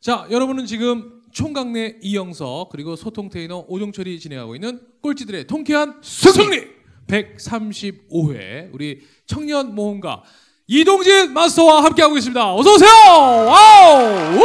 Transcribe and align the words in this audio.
자, 0.00 0.26
여러분은 0.30 0.66
지금 0.66 1.20
총각네 1.32 1.98
이영석 2.02 2.70
그리고 2.70 2.96
소통 2.96 3.28
테이너 3.28 3.64
오종철이 3.68 4.18
진행하고 4.18 4.54
있는 4.54 4.80
꼴찌들의 5.02 5.46
통쾌한 5.46 6.00
승리 6.02 6.66
135회 7.06 8.70
우리 8.72 9.06
청년 9.26 9.74
모험가 9.74 10.22
이동진 10.66 11.32
마스터와 11.32 11.84
함께하고 11.84 12.16
있습니다. 12.16 12.54
어서 12.54 12.72
오세요. 12.74 12.88
와우! 12.88 14.36
우! 14.36 14.40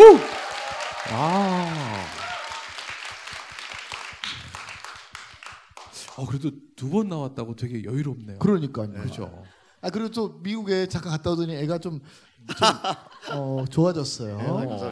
우! 0.00 0.18
아. 1.10 2.04
어 6.16 6.26
그래도 6.26 6.50
두 6.76 6.88
번 6.90 7.08
나왔다고 7.08 7.56
되게 7.56 7.84
여유롭네요. 7.84 8.38
그러니까요. 8.38 8.90
그렇죠. 8.92 9.44
아 9.80 9.90
그리고 9.90 10.10
또 10.10 10.28
미국에 10.42 10.86
잠깐 10.88 11.12
갔다 11.12 11.30
오더니 11.30 11.54
애가 11.56 11.78
좀, 11.78 12.00
좀 12.00 12.00
어, 13.32 13.64
좋아졌어요. 13.70 14.36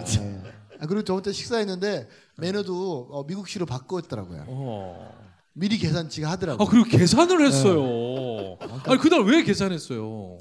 네. 0.06 0.42
아 0.80 0.86
그리고 0.86 1.04
저번 1.04 1.22
때 1.22 1.32
식사했는데 1.32 2.08
매너도 2.38 3.08
어, 3.10 3.24
미국식으로 3.24 3.66
바꿨더라고요. 3.66 4.44
어. 4.48 5.22
미리 5.54 5.78
계산치가 5.78 6.30
하더라고요. 6.30 6.66
아 6.66 6.70
그리고 6.70 6.88
계산을 6.88 7.46
했어요. 7.46 8.58
아니 8.86 8.98
그날 8.98 9.22
왜 9.22 9.42
계산했어요? 9.42 10.38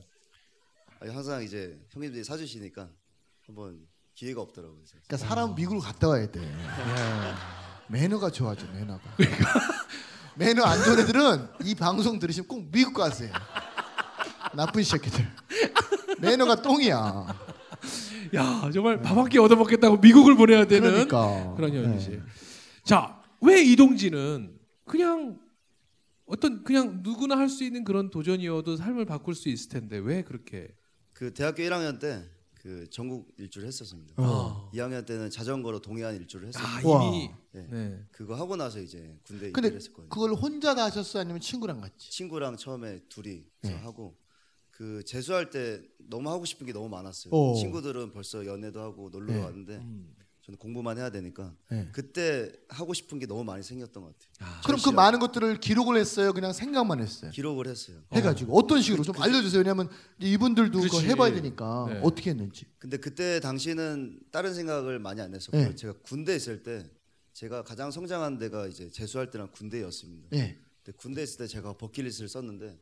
아니, 0.99 1.11
항상 1.11 1.43
이제 1.43 1.79
형님들이 1.91 2.23
사주시니까 2.23 2.89
한번 3.45 3.79
기회가 4.15 4.41
없더라고요. 4.41 4.79
그러니까 5.07 5.17
사람 5.17 5.55
미국을 5.55 5.81
갔다 5.81 6.07
와야 6.07 6.29
돼. 6.29 6.39
매너가 7.89 8.29
좋아져 8.29 8.65
매너가. 8.73 9.01
매너 10.35 10.63
안 10.63 10.84
좋은 10.84 10.99
애들은 10.99 11.48
이 11.65 11.75
방송 11.75 12.17
들으시면 12.17 12.48
꼭 12.48 12.71
미국 12.71 12.93
가세요. 12.93 13.31
나쁜 14.55 14.84
새끼들. 14.84 15.27
매너가 16.21 16.61
똥이야. 16.61 17.27
야 18.35 18.70
정말 18.73 19.01
밥한끼 19.01 19.40
얻어먹겠다고 19.40 19.98
미국을 19.98 20.35
보내야 20.35 20.65
되는 20.65 20.90
그러니까. 20.90 21.54
그런 21.55 21.73
현실. 21.73 22.18
네. 22.18 22.23
자, 22.84 23.21
왜 23.41 23.62
이동진은 23.63 24.57
그냥 24.85 25.40
어떤 26.26 26.63
그냥 26.63 26.99
누구나 27.04 27.37
할 27.37 27.49
수 27.49 27.63
있는 27.63 27.84
그런 27.84 28.09
도전이어도 28.09 28.77
삶을 28.77 29.05
바꿀 29.05 29.35
수 29.35 29.49
있을 29.49 29.70
텐데 29.70 29.98
왜 29.98 30.23
그렇게? 30.23 30.70
그 31.13 31.34
대학교 31.34 31.63
1학년 31.63 31.99
때 31.99 32.24
그 32.62 32.87
전국 32.91 33.27
일주를 33.37 33.68
했었습니다. 33.68 34.13
어. 34.18 34.70
2학년 34.71 35.03
때는 35.03 35.31
자전거로 35.31 35.79
동해안 35.81 36.15
일주를 36.15 36.49
했었고 36.49 36.68
아 36.68 36.96
와. 36.99 37.03
이미 37.07 37.31
네. 37.53 37.68
네. 37.71 37.99
그거 38.12 38.35
하고 38.35 38.55
나서 38.55 38.79
이제 38.79 38.99
군대 39.26 39.51
근데 39.51 39.70
입대를 39.70 39.77
했었거든요. 39.77 40.09
그걸 40.09 40.34
혼자 40.34 40.76
다 40.76 40.84
하셨어요? 40.84 41.21
아니면 41.21 41.41
친구랑 41.41 41.81
같이? 41.81 42.12
친구랑 42.12 42.57
처음에 42.57 42.99
둘이 43.09 43.43
네. 43.63 43.74
하고 43.77 44.15
그 44.82 45.04
재수할 45.05 45.51
때 45.51 45.79
너무 46.10 46.27
하고 46.32 46.43
싶은 46.43 46.65
게 46.65 46.74
너무 46.74 46.90
많았어요. 46.90 47.32
오. 47.32 47.54
친구들은 47.55 48.12
벌써 48.13 48.43
연애도 48.48 48.82
하고 48.82 49.10
놀러 49.12 49.32
네. 49.32 49.40
왔는데 49.40 49.76
음. 49.76 50.15
저는 50.41 50.57
공부만 50.57 50.98
해야 50.98 51.12
되니까 51.12 51.55
네. 51.70 51.87
그때 51.91 52.51
하고 52.68 52.96
싶은 52.96 53.20
게 53.20 53.27
너무 53.27 53.43
많이 53.43 53.62
생겼던 53.62 54.02
것 54.02 54.18
같아요. 54.18 54.32
아, 54.40 54.62
그럼 54.65 54.79
그. 54.84 54.90
많은 54.90 55.20
것들을 55.20 55.59
기록을 55.59 55.98
했어요? 55.98 56.34
그냥 56.34 56.52
생각만 56.52 56.99
했어요? 56.99 57.29
기록을 57.29 57.68
했어요. 57.68 58.02
해가지고 58.12 58.57
어 58.57 58.65
떤 58.65 58.82
식으로 58.82 59.04
좀 59.04 59.21
알려주세요. 59.21 59.59
왜냐하면 59.59 59.87
이분들도 60.20 60.79
그거 60.79 60.90
그렇지. 60.98 61.07
해봐야 61.09 61.32
되니까 61.35 61.85
네. 61.87 61.99
어떻게 62.04 62.32
했는지. 62.32 62.65
근데 62.79 62.98
그때 62.98 63.40
당시는 63.40 64.19
다른 64.31 64.56
생각을 64.56 64.97
많이 64.97 65.22
안 65.22 65.35
했었고요. 65.35 65.62
네. 65.69 65.75
제가 65.75 65.94
군대 66.02 66.35
있을 66.35 66.63
때 66.63 66.90
제가 67.34 67.63
가장 67.63 67.91
성장한 67.91 68.40
데가 68.40 68.66
이제 68.66 68.90
재수할 68.90 69.29
때랑 69.29 69.50
군대였습니다. 69.52 70.29
네. 70.31 70.57
근데 70.84 70.97
군대 70.97 71.22
있을 71.22 71.38
때 71.38 71.46
제가 71.46 71.74
버킷리스트를 71.74 72.28
썼는데 72.28 72.79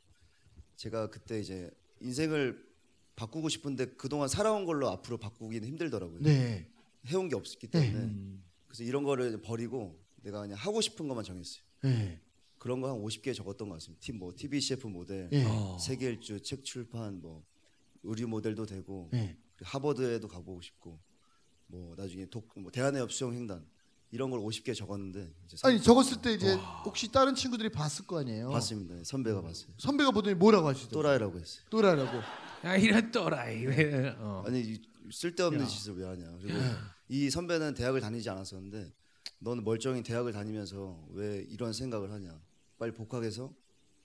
제가 0.77 1.09
그때 1.09 1.41
이제 1.41 1.69
인생을 2.01 2.67
바꾸고 3.15 3.49
싶은데 3.49 3.85
그동안 3.97 4.27
살아온 4.29 4.65
걸로 4.65 4.89
앞으로 4.89 5.17
바꾸기는 5.17 5.67
힘들더라고요. 5.67 6.21
네. 6.21 6.67
해온 7.07 7.27
게 7.29 7.35
없었기 7.35 7.67
네. 7.67 7.79
때문에 7.91 8.03
음. 8.05 8.43
그래서 8.67 8.83
이런 8.83 9.03
거를 9.03 9.41
버리고 9.41 9.99
내가 10.21 10.41
그냥 10.41 10.57
하고 10.57 10.81
싶은 10.81 11.07
것만 11.07 11.23
정했어요. 11.23 11.63
네. 11.83 12.19
그런 12.57 12.81
거 12.81 12.89
한 12.89 12.97
50개 13.01 13.33
적었던 13.33 13.69
것 13.69 13.75
같습니다. 13.75 14.01
팀 14.01 14.19
뭐 14.19 14.33
TV 14.35 14.59
CF 14.59 14.87
모델, 14.87 15.29
네. 15.29 15.45
어. 15.45 15.77
세계 15.79 16.09
일주, 16.09 16.41
책 16.41 16.63
출판, 16.63 17.21
뭐 17.21 17.43
의류 18.03 18.27
모델도 18.27 18.65
되고 18.65 19.09
네. 19.11 19.37
하버드에도 19.61 20.27
가보고 20.27 20.61
싶고 20.61 20.99
뭐 21.67 21.95
나중에 21.95 22.25
독, 22.25 22.47
뭐 22.59 22.71
대한해협 22.71 23.11
수영 23.11 23.33
횡단 23.33 23.65
이런 24.11 24.29
걸 24.31 24.39
50개 24.39 24.75
적었는데 24.75 25.31
이제 25.45 25.57
선- 25.57 25.69
아니 25.71 25.81
적었을 25.81 26.21
때 26.21 26.33
이제 26.33 26.53
혹시 26.85 27.11
다른 27.11 27.35
친구들이 27.35 27.69
봤을 27.69 28.05
거 28.07 28.19
아니에요? 28.19 28.49
봤습니다. 28.49 28.95
선배가 29.03 29.41
봤어요. 29.41 29.71
선배가 29.77 30.11
보더니 30.11 30.35
뭐라고 30.35 30.67
하시더라고요? 30.67 31.01
또라이라고 31.03 31.39
했어요. 31.39 31.63
또라이라고. 31.69 32.17
야 32.65 32.75
이런 32.75 33.11
또라이. 33.11 33.65
왜, 33.65 34.15
어. 34.17 34.43
아니 34.47 34.61
이 34.61 34.81
쓸데없는 35.11 35.61
야. 35.61 35.65
짓을 35.67 35.95
왜 35.97 36.05
하냐. 36.07 36.37
그리고 36.41 36.59
이 37.07 37.29
선배는 37.29 37.73
대학을 37.75 38.01
다니지 38.01 38.29
않았었는데 38.29 38.91
너는 39.39 39.63
멀쩡히 39.63 40.01
대학을 40.03 40.33
다니면서 40.33 41.05
왜 41.11 41.45
이런 41.49 41.71
생각을 41.71 42.11
하냐. 42.11 42.39
빨리 42.77 42.91
복학해서 42.93 43.53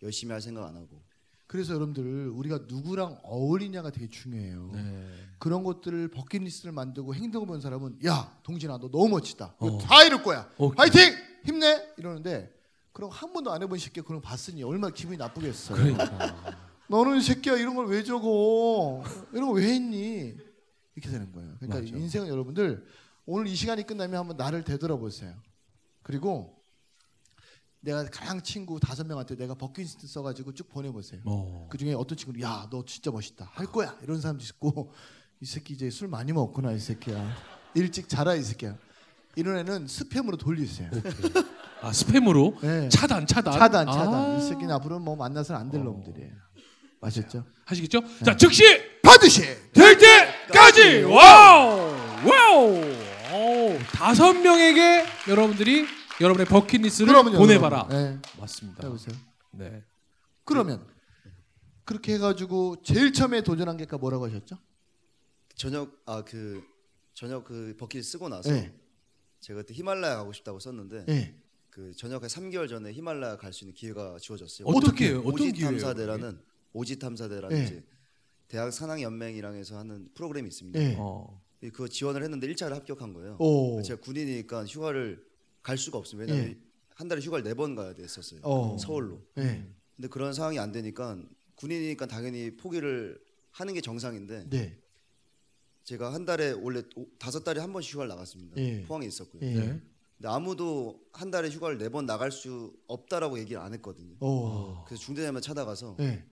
열심히 0.03 0.33
할 0.33 0.41
생각 0.43 0.67
안 0.67 0.77
하고. 0.77 1.03
그래서 1.47 1.75
여러분들 1.75 2.29
우리가 2.31 2.61
누구랑 2.69 3.19
어울리냐가 3.23 3.91
되게 3.91 4.09
중요해요. 4.09 4.71
네. 4.75 5.07
그런 5.39 5.63
것들을 5.63 6.09
버킷리스트를 6.09 6.73
만들고 6.73 7.15
행동을 7.15 7.47
본 7.47 7.61
사람은 7.61 7.99
야 8.07 8.37
동진아 8.43 8.79
너 8.79 8.91
너무 8.91 9.09
멋지다. 9.09 9.55
어. 9.59 9.79
다 9.79 10.03
이럴 10.05 10.23
거야. 10.23 10.49
오케이. 10.57 10.75
파이팅 10.77 11.01
힘내 11.45 11.87
이러는데 11.99 12.53
그럼 12.93 13.11
한 13.11 13.33
번도 13.33 13.53
안 13.53 13.63
해본 13.63 13.79
새끼 13.79 14.01
그런 14.01 14.21
거 14.23 14.29
봤으니 14.29 14.63
얼마나 14.63 14.93
기분이 14.95 15.19
나쁘겠어. 15.19 15.75
그러니까. 15.75 16.57
너는 16.89 17.19
이 17.19 17.21
새끼야 17.23 17.57
이런 17.57 17.75
걸 17.77 17.87
왜 17.87 18.03
적어? 18.03 19.03
이런 19.33 19.49
거 19.49 19.53
왜 19.55 19.65
했니? 19.75 20.35
이렇게 20.97 21.11
되는 21.11 21.31
거예요. 21.33 21.57
그러니까 21.61 21.81
맞아. 21.81 21.97
인생은 21.97 22.29
여러분들 22.29 22.87
오늘 23.27 23.47
이 23.49 23.55
시간이 23.55 23.85
끝나면 23.85 24.19
한번 24.21 24.37
나를 24.37 24.65
되돌아보세요. 24.65 25.35
그리고 26.03 26.57
내가 27.85 28.05
가장 28.07 28.41
친구 28.41 28.81
다섯 28.81 29.07
명한테 29.07 29.37
내가 29.37 29.55
버킷리스트 29.55 30.07
써가지고 30.07 30.55
쭉 30.55 30.69
보내보세요. 30.71 31.21
어. 31.27 31.69
그 31.71 31.77
중에 31.77 31.93
어떤 31.95 32.17
친구는 32.17 32.41
야 32.41 32.67
너 32.71 32.83
진짜 32.87 33.11
멋있다 33.11 33.51
할 33.53 33.67
거야 33.67 33.95
이런 34.03 34.21
사람도 34.21 34.43
있고 34.45 34.91
이 35.41 35.47
새끼 35.47 35.75
이제 35.75 35.91
술 35.91 36.09
많이 36.09 36.33
먹구나 36.33 36.73
이 36.73 36.79
새끼야 36.79 37.37
일찍 37.75 38.09
자라 38.09 38.35
이 38.35 38.43
새끼야 38.43 38.77
이런 39.37 39.59
애는 39.59 39.87
스팸으로 39.87 40.39
돌리세요. 40.39 40.89
아 41.83 41.91
스팸으로 41.91 42.59
네. 42.63 42.89
차단 42.89 43.27
차단. 43.27 43.53
차단 43.53 43.87
차단 43.87 44.15
아. 44.15 44.37
이 44.39 44.41
새끼는 44.49 44.71
앞으로 44.77 44.99
뭐 45.01 45.15
만나서는 45.17 45.61
안될 45.61 45.81
어. 45.81 45.85
놈들이에요. 45.85 46.33
아셨죠? 47.03 47.45
하시겠죠? 47.67 48.01
네. 48.01 48.25
자 48.25 48.35
즉시 48.37 48.63
반드시 49.03 49.43
될 49.75 49.99
때까지 49.99 51.03
와우 51.03 51.95
와우 52.25 52.95
오, 53.35 53.79
다섯 53.93 54.33
명에게 54.33 55.05
여러분들이 55.29 55.87
여러분의 56.21 56.47
버킷리스트를 56.47 57.13
보내봐라. 57.33 57.89
네. 57.89 58.19
맞습니다 58.39 58.87
해보세요. 58.87 59.17
네 59.53 59.83
그러면 60.45 60.85
그렇게 61.85 62.15
해가지고 62.15 62.83
제일 62.83 63.13
처음에 63.13 63.43
도전한 63.43 63.77
게 63.77 63.85
아까 63.85 63.99
뭐라고 63.99 64.27
하셨죠? 64.27 64.59
저녁 65.57 66.03
아 66.07 66.23
그 66.23 66.63
저녁 67.15 67.45
그 67.45 67.75
버킷 67.79 68.03
쓰고 68.05 68.29
나서 68.29 68.51
네. 68.51 68.75
제가 69.41 69.61
그때 69.61 69.75
히말라야 69.75 70.17
가고 70.17 70.33
싶다고 70.33 70.59
썼는데 70.59 71.05
네. 71.07 71.35
그 71.71 71.93
저녁에 71.95 72.27
3개월 72.27 72.69
전에 72.69 72.93
히말라야 72.93 73.37
갈 73.37 73.53
수 73.53 73.65
있는 73.65 73.75
기회가 73.75 74.17
주어졌어요. 74.19 74.67
어떻게 74.67 75.09
해요? 75.09 75.21
어떤 75.21 75.33
오지 75.35 75.53
기회예요? 75.53 75.79
탐사대라는 75.79 76.41
오지 76.73 76.99
탐사대라는 76.99 77.57
네. 77.57 77.65
이제 77.65 77.85
대학 78.49 78.73
산학 78.73 79.01
연맹이랑 79.01 79.55
해서 79.55 79.79
하는 79.79 80.09
프로그램이 80.15 80.49
있습니다. 80.49 80.79
네. 80.79 80.97
어. 80.99 81.41
그거 81.61 81.89
지원을 81.89 82.23
했는데 82.23 82.47
1차를 82.49 82.71
합격한 82.75 83.13
거예요. 83.15 83.37
오. 83.39 83.81
제가 83.83 84.01
군인이니까 84.01 84.67
휴가를 84.67 85.25
갈 85.65 85.77
수가 85.77 85.99
없어요. 85.99 86.21
왜냐면 86.21 86.45
네. 86.45 86.59
한 86.95 87.09
달에 87.09 87.21
휴가를 87.21 87.43
네 87.43 87.55
번 87.55 87.75
가야 87.75 87.93
됐었어요. 87.95 88.41
어. 88.45 88.77
서울로. 88.79 89.21
네. 89.35 89.67
근데 89.97 90.07
그런 90.09 90.33
상황이 90.33 90.59
안 90.61 90.71
되니까 90.71 91.19
군인이니까 91.57 92.07
당연히 92.07 92.57
포기를 92.57 93.19
하는 93.51 93.75
게 93.75 93.81
정상인데 93.81 94.49
네. 94.51 94.79
제가 95.85 96.13
한 96.15 96.25
달에 96.25 96.53
원래 96.53 96.83
오- 96.97 97.07
다섯 97.19 97.43
달에 97.43 97.61
한 97.61 97.73
번씩 97.73 97.95
휴가를 97.95 98.09
나갔습니다. 98.11 98.57
예. 98.59 98.83
포항에 98.85 99.07
있었고요. 99.07 99.43
예. 99.43 99.55
네. 99.55 99.81
근데 100.17 100.29
아무도 100.29 101.01
한 101.13 101.31
달에 101.31 101.49
휴가를 101.51 101.79
네 101.79 101.89
번 101.89 102.07
나갈 102.07 102.31
수 102.31 102.73
없다라고 102.87 103.39
얘기를 103.39 103.61
안 103.61 103.73
했거든요. 103.75 104.15
오. 104.21 104.85
그래서 104.87 105.03
중대장님 105.03 105.41
찾아가서 105.43 105.97
네. 105.99 106.25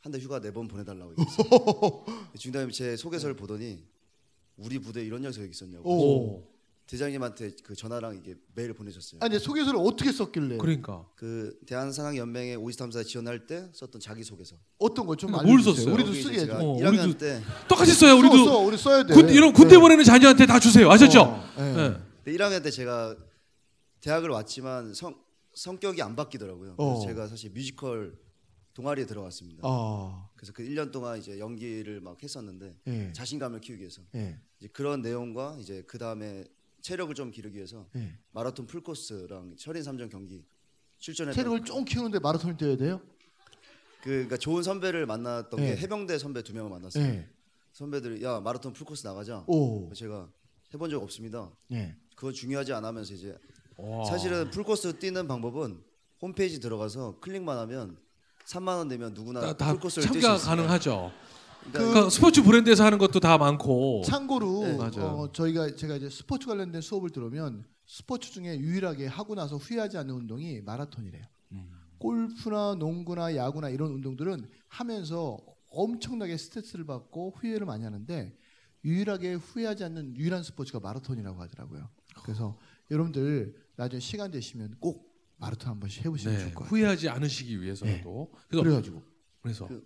한달 0.00 0.20
휴가 0.20 0.40
네 0.40 0.50
번 0.52 0.68
보내달라고 0.68 1.12
얘기했어요. 1.18 2.04
중대장님 2.38 2.70
제 2.72 2.96
소개서를 2.96 3.34
보더니 3.36 3.82
우리 4.56 4.78
부대에 4.78 5.04
이런 5.04 5.22
녀석이 5.22 5.48
있었냐고. 5.50 5.90
오. 5.90 6.53
대장님한테 6.86 7.52
그 7.64 7.74
전화랑 7.74 8.16
이게 8.16 8.34
메일을 8.54 8.74
보내셨어요. 8.74 9.18
아니 9.22 9.38
소개서를 9.38 9.80
어떻게 9.80 10.12
썼길래? 10.12 10.58
그러니까 10.58 11.06
그 11.16 11.58
대한산학연맹에 11.66 12.56
오지탐사 12.56 13.02
지원할 13.04 13.46
때 13.46 13.70
썼던 13.72 14.00
자기소개서. 14.00 14.56
어떤 14.78 15.06
거 15.06 15.16
좀 15.16 15.30
그러니까 15.30 15.46
뭘 15.48 15.60
알려주세요. 15.60 15.74
썼어요? 15.86 15.94
우리도 15.94 16.10
이제 16.12 16.22
쓰게 16.22 16.38
제가 16.40 16.54
해줘. 16.58 16.66
어, 16.66 16.76
1학년 16.78 17.04
우리도 17.04 17.18
때 17.18 17.42
똑같이 17.68 17.92
써요 17.94 18.16
우리도 18.18 18.36
써, 18.38 18.44
써, 18.44 18.58
우리 18.58 18.76
써야 18.76 19.02
돼. 19.04 19.14
군, 19.14 19.28
이런 19.30 19.52
군대 19.54 19.76
네. 19.76 19.80
보내는 19.80 20.04
자녀한테 20.04 20.44
다 20.46 20.60
주세요 20.60 20.90
아셨죠? 20.90 21.22
어, 21.22 21.52
네. 21.56 21.72
네. 21.74 21.96
근데 22.22 22.38
1학년 22.38 22.62
때 22.62 22.70
제가 22.70 23.16
대학을 24.00 24.28
왔지만 24.30 24.92
성 24.94 25.14
성격이 25.54 26.02
안 26.02 26.16
바뀌더라고요. 26.16 26.76
그래서 26.76 26.92
어. 27.00 27.06
제가 27.06 27.28
사실 27.28 27.50
뮤지컬 27.50 28.18
동아리에 28.74 29.06
들어갔습니다. 29.06 29.60
아, 29.62 30.28
그래서 30.34 30.52
그 30.52 30.64
1년 30.64 30.90
동안 30.90 31.16
이제 31.16 31.38
연기를 31.38 32.00
막 32.00 32.20
했었는데 32.20 32.76
예, 32.88 33.12
자신감을 33.14 33.60
키우기 33.60 33.80
위해서 33.80 34.02
예, 34.16 34.36
이제 34.58 34.68
그런 34.72 35.00
내용과 35.00 35.56
이제 35.60 35.84
그 35.86 35.96
다음에 35.96 36.44
체력을 36.84 37.14
좀 37.14 37.30
기르기 37.30 37.56
위해서 37.56 37.86
예. 37.96 38.12
마라톤 38.32 38.66
풀코스랑 38.66 39.56
철인 39.56 39.82
3종 39.82 40.10
경기 40.10 40.44
출전했던 40.98 41.34
체력을 41.34 41.64
좀 41.64 41.84
키우는데 41.86 42.18
마라톤을 42.18 42.58
뛰어야 42.58 42.76
돼요? 42.76 43.00
그 44.02 44.10
그러니까 44.10 44.36
좋은 44.36 44.62
선배를 44.62 45.06
만났던 45.06 45.60
예. 45.60 45.64
게 45.64 45.76
해병대 45.78 46.18
선배 46.18 46.42
두 46.42 46.52
명을 46.52 46.70
만났어요. 46.70 47.02
예. 47.02 47.26
선배들이 47.72 48.22
야 48.22 48.38
마라톤 48.40 48.74
풀코스 48.74 49.06
나가자. 49.06 49.44
오, 49.46 49.90
제가 49.94 50.28
해본 50.74 50.90
적 50.90 51.02
없습니다. 51.02 51.50
예. 51.72 51.96
그거 52.14 52.30
중요하지 52.30 52.74
않으면서 52.74 53.14
이제 53.14 53.34
와. 53.78 54.04
사실은 54.04 54.50
풀코스 54.50 54.98
뛰는 54.98 55.26
방법은 55.26 55.82
홈페이지 56.20 56.60
들어가서 56.60 57.18
클릭만 57.20 57.56
하면 57.60 57.96
3만 58.44 58.76
원 58.76 58.88
내면 58.88 59.14
누구나 59.14 59.40
다, 59.40 59.56
다 59.56 59.72
풀코스를 59.72 60.06
뛸수 60.06 60.12
참가 60.20 60.34
있어요. 60.34 60.46
가능하죠. 60.50 61.12
그러니까 61.72 61.78
그러니까 61.92 62.10
스포츠 62.10 62.42
브랜드에서 62.42 62.84
하는 62.84 62.98
것도 62.98 63.20
다 63.20 63.38
많고. 63.38 64.02
참고로 64.06 64.60
네, 64.62 64.76
맞아요. 64.76 65.04
어, 65.06 65.32
저희가 65.32 65.74
제가 65.76 65.96
이제 65.96 66.08
스포츠 66.10 66.46
관련된 66.46 66.80
수업을 66.80 67.10
들으면 67.10 67.64
스포츠 67.86 68.30
중에 68.30 68.58
유일하게 68.58 69.06
하고 69.06 69.34
나서 69.34 69.56
후회하지 69.56 69.98
않는 69.98 70.14
운동이 70.14 70.60
마라톤이래요. 70.62 71.24
음. 71.52 71.70
골프나 71.98 72.74
농구나 72.74 73.34
야구나 73.36 73.68
이런 73.68 73.90
운동들은 73.92 74.48
하면서 74.68 75.38
엄청나게 75.70 76.36
스트레스를 76.36 76.84
받고 76.86 77.34
후회를 77.36 77.66
많이 77.66 77.84
하는데 77.84 78.36
유일하게 78.84 79.34
후회하지 79.34 79.84
않는 79.84 80.16
유일한 80.16 80.42
스포츠가 80.42 80.80
마라톤이라고 80.80 81.40
하더라고요. 81.40 81.88
그래서 82.22 82.58
여러분들 82.90 83.54
나중에 83.76 84.00
시간 84.00 84.30
되시면 84.30 84.76
꼭 84.78 85.12
마라톤 85.38 85.70
한 85.70 85.80
번씩 85.80 86.04
해보시면 86.04 86.34
네, 86.34 86.40
좋을 86.42 86.54
것 86.54 86.64
같아요. 86.64 86.70
후회하지 86.70 87.08
않으시기 87.08 87.60
위해서라도. 87.60 88.30
그래서 88.48 88.62
그래가지고 88.62 89.02
그래서 89.40 89.66
그- 89.66 89.84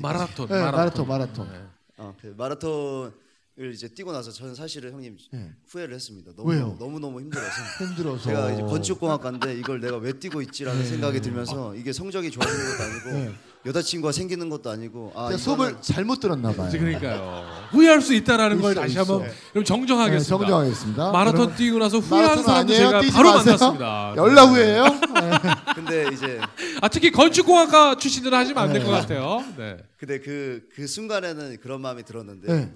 마라톤, 0.00 0.48
네, 0.48 0.60
마라톤, 0.60 1.06
마라톤. 1.08 1.48
네. 1.50 1.62
아, 1.96 2.12
그 2.20 2.34
마라톤을 2.36 3.72
이제 3.72 3.88
뛰고 3.88 4.12
나서 4.12 4.30
저는 4.30 4.54
사실은 4.54 4.92
형님 4.92 5.16
네. 5.32 5.52
후회를 5.68 5.94
했습니다. 5.94 6.32
너무 6.36 6.50
왜요? 6.50 6.76
너무 6.78 6.98
너무 6.98 7.20
힘들어서. 7.20 7.50
힘들어서 7.84 8.24
제가 8.24 8.52
이제 8.52 8.62
건축공학과인데 8.62 9.56
이걸 9.58 9.80
내가 9.80 9.96
왜 9.98 10.12
뛰고 10.12 10.42
있지라는 10.42 10.80
네. 10.80 10.86
생각이 10.86 11.20
들면서 11.20 11.74
이게 11.74 11.92
성적이 11.92 12.30
좋아지는 12.30 12.70
것도 12.70 12.82
아니고 12.82 13.10
네. 13.12 13.34
여자친구가 13.66 14.12
생기는 14.12 14.48
것도 14.48 14.70
아니고 14.70 15.12
아 15.14 15.20
이거는 15.22 15.38
수업을 15.38 15.76
잘못 15.80 16.20
들었나 16.20 16.52
봐요. 16.52 16.70
그러니까요. 16.70 17.53
후회할 17.70 18.00
수 18.00 18.14
있다라는 18.14 18.60
걸 18.60 18.72
있어, 18.72 18.80
다시 18.80 18.92
있어. 18.92 19.00
한번 19.00 19.18
그럼 19.20 19.34
네, 19.54 19.64
정정하겠습니다. 19.64 20.38
정정하겠습니다. 20.38 21.10
마라톤 21.12 21.54
뛰고 21.54 21.78
나서 21.78 21.98
후회하는 21.98 22.28
마라톤 22.42 22.44
사람들 22.44 22.74
아니에요? 22.74 23.00
제가 23.02 23.12
바로 23.16 23.32
마세요. 23.34 23.56
만났습니다. 23.58 24.14
연락 24.16 24.44
후에요? 24.46 24.84
네. 24.84 25.30
근데 25.74 26.08
이제 26.12 26.40
아 26.82 26.88
특히 26.88 27.10
건축공학과 27.10 27.96
출신들은 27.96 28.36
하시면 28.36 28.62
안 28.62 28.72
될것 28.72 28.90
같아요. 28.90 29.44
네. 29.56 29.76
근데 29.98 30.20
그그 30.20 30.86
순간에는 30.86 31.58
그런 31.60 31.80
마음이 31.80 32.02
들었는데 32.04 32.52
네. 32.52 32.72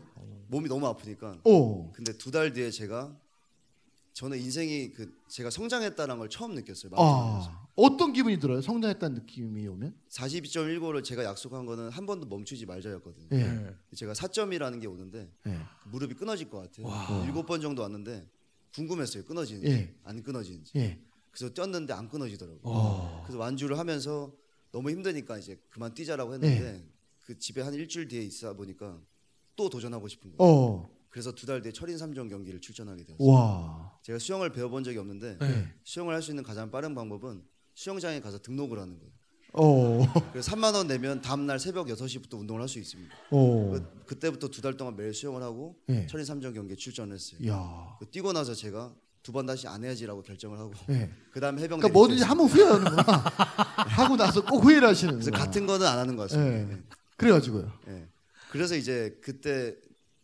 몸이 0.49 0.69
너무 0.69 0.87
아프니까 0.87 1.35
오. 1.45 1.93
근데 1.93 2.13
두 2.17 2.31
달 2.31 2.53
뒤에 2.53 2.71
제가 2.71 3.11
저는 4.19 4.37
인생이 4.37 4.91
그 4.91 5.17
제가 5.29 5.49
성장했다는 5.49 6.19
걸 6.19 6.29
처음 6.29 6.57
느꼈어요. 6.57 6.91
아. 6.97 7.69
어떤 7.77 8.13
기분이 8.13 8.41
들어요? 8.41 8.61
성장했다는 8.61 9.21
느낌이 9.21 9.69
오면? 9.69 9.95
42.15를 10.09 11.05
제가 11.05 11.23
약속한 11.23 11.67
거는 11.67 11.91
한 11.91 12.05
번도 12.05 12.27
멈추지 12.27 12.67
말자였거든요. 12.67 13.29
예. 13.31 13.37
네. 13.37 13.77
제가 13.95 14.15
4점이라는 14.15 14.81
게 14.81 14.89
오는데 14.89 15.31
예. 15.47 15.59
무릎이 15.93 16.15
끊어질 16.15 16.51
것 16.51 16.59
같아요. 16.59 16.89
와. 16.89 17.25
일곱 17.27 17.47
번 17.47 17.61
정도 17.61 17.83
왔는데 17.83 18.29
궁금했어요. 18.75 19.25
끊어지는지 19.25 19.69
예. 19.69 19.95
안 20.03 20.21
끊어지는지. 20.25 20.73
예. 20.75 21.01
그래서 21.31 21.55
뛰었는데 21.55 21.93
안 21.93 22.09
끊어지더라고요. 22.09 22.61
어. 22.65 23.23
그래서 23.25 23.39
완주를 23.39 23.79
하면서 23.79 24.33
너무 24.73 24.91
힘드니까 24.91 25.39
이제 25.39 25.63
그만 25.71 25.95
뛰자라고 25.95 26.35
했는데 26.35 26.73
네. 26.73 26.85
그 27.25 27.39
집에 27.39 27.63
한 27.63 27.73
일주일 27.73 28.09
뒤에 28.09 28.23
있어 28.23 28.53
보니까 28.55 29.01
또 29.55 29.71
도전하고 29.71 30.09
싶은 30.09 30.37
거예요. 30.37 30.53
어. 30.53 30.98
그래서 31.19 31.33
두 31.33 31.47
달 31.47 31.61
뒤에 31.63 31.73
철인 31.73 31.97
3종 31.97 32.31
경기를 32.31 32.61
출전하게 32.61 33.03
되었어요. 33.03 33.29
와. 33.29 33.93
제가 34.05 34.21
수영을 34.21 34.53
배워본 34.53 34.85
적이 34.85 34.99
없는데 34.99 35.37
네. 35.41 35.69
수영을 35.83 36.15
할 36.15 36.23
수 36.23 36.31
있는 36.31 36.45
가장 36.45 36.71
빠른 36.71 36.95
방법은 36.95 37.43
수영장에 37.75 38.21
가서 38.21 38.39
등록을 38.39 38.79
하는 38.79 38.97
거예요. 39.01 39.13
어. 39.55 40.13
그래서 40.31 40.53
3만 40.53 40.75
원 40.75 40.87
내면 40.87 41.21
다음 41.21 41.45
날 41.47 41.59
새벽 41.59 41.89
6시부터 41.89 42.39
운동을 42.39 42.63
할 42.63 42.69
수 42.69 42.79
있습니다. 42.79 43.13
어. 43.33 43.71
그, 43.73 44.05
그때부터 44.07 44.47
두 44.49 44.63
달 44.63 44.77
동안 44.77 44.95
매일 44.95 45.13
수영을 45.13 45.43
하고 45.43 45.75
예. 45.89 46.07
철인 46.07 46.25
3종 46.25 46.55
경기에 46.55 46.77
출전을 46.77 47.15
했어요. 47.17 47.49
야. 47.51 47.97
그 47.99 48.07
뛰고 48.09 48.33
나서 48.33 48.55
제가 48.55 48.95
두 49.25 49.33
번 49.33 49.45
다시 49.47 49.67
안 49.67 49.83
해야지라고 49.83 50.23
결정을 50.23 50.57
하고 50.57 50.73
예. 50.91 51.11
그다음에 51.33 51.61
해병대 51.63 51.89
그러니까 51.89 51.99
뭐든지. 51.99 52.23
하면 52.23 52.47
후회하는구나. 52.47 53.03
하고 53.89 54.17
나서 54.17 54.45
꼭 54.45 54.65
후회를 54.65 54.87
하시는 54.87 55.15
그래서. 55.15 55.33
같은 55.33 55.67
거는 55.67 55.85
안 55.85 55.99
하는 55.99 56.15
것 56.15 56.31
같습니다. 56.31 56.73
예. 56.73 56.73
예. 56.79 56.83
그래 57.17 57.33
가지고요. 57.33 57.73
예. 57.89 58.07
그래서 58.53 58.77
이제 58.77 59.19
그때 59.21 59.75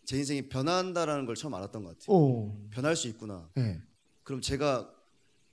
제 0.05 0.19
인생이 0.19 0.49
변한다라는 0.49 1.27
걸 1.27 1.35
처음 1.35 1.55
알았던 1.55 1.85
것 1.85 1.99
같아요. 1.99 2.17
오. 2.17 2.69
변할 2.71 2.97
수 2.97 3.09
있구나. 3.09 3.49
예. 3.59 3.81
그럼 4.23 4.41
제가 4.41 4.91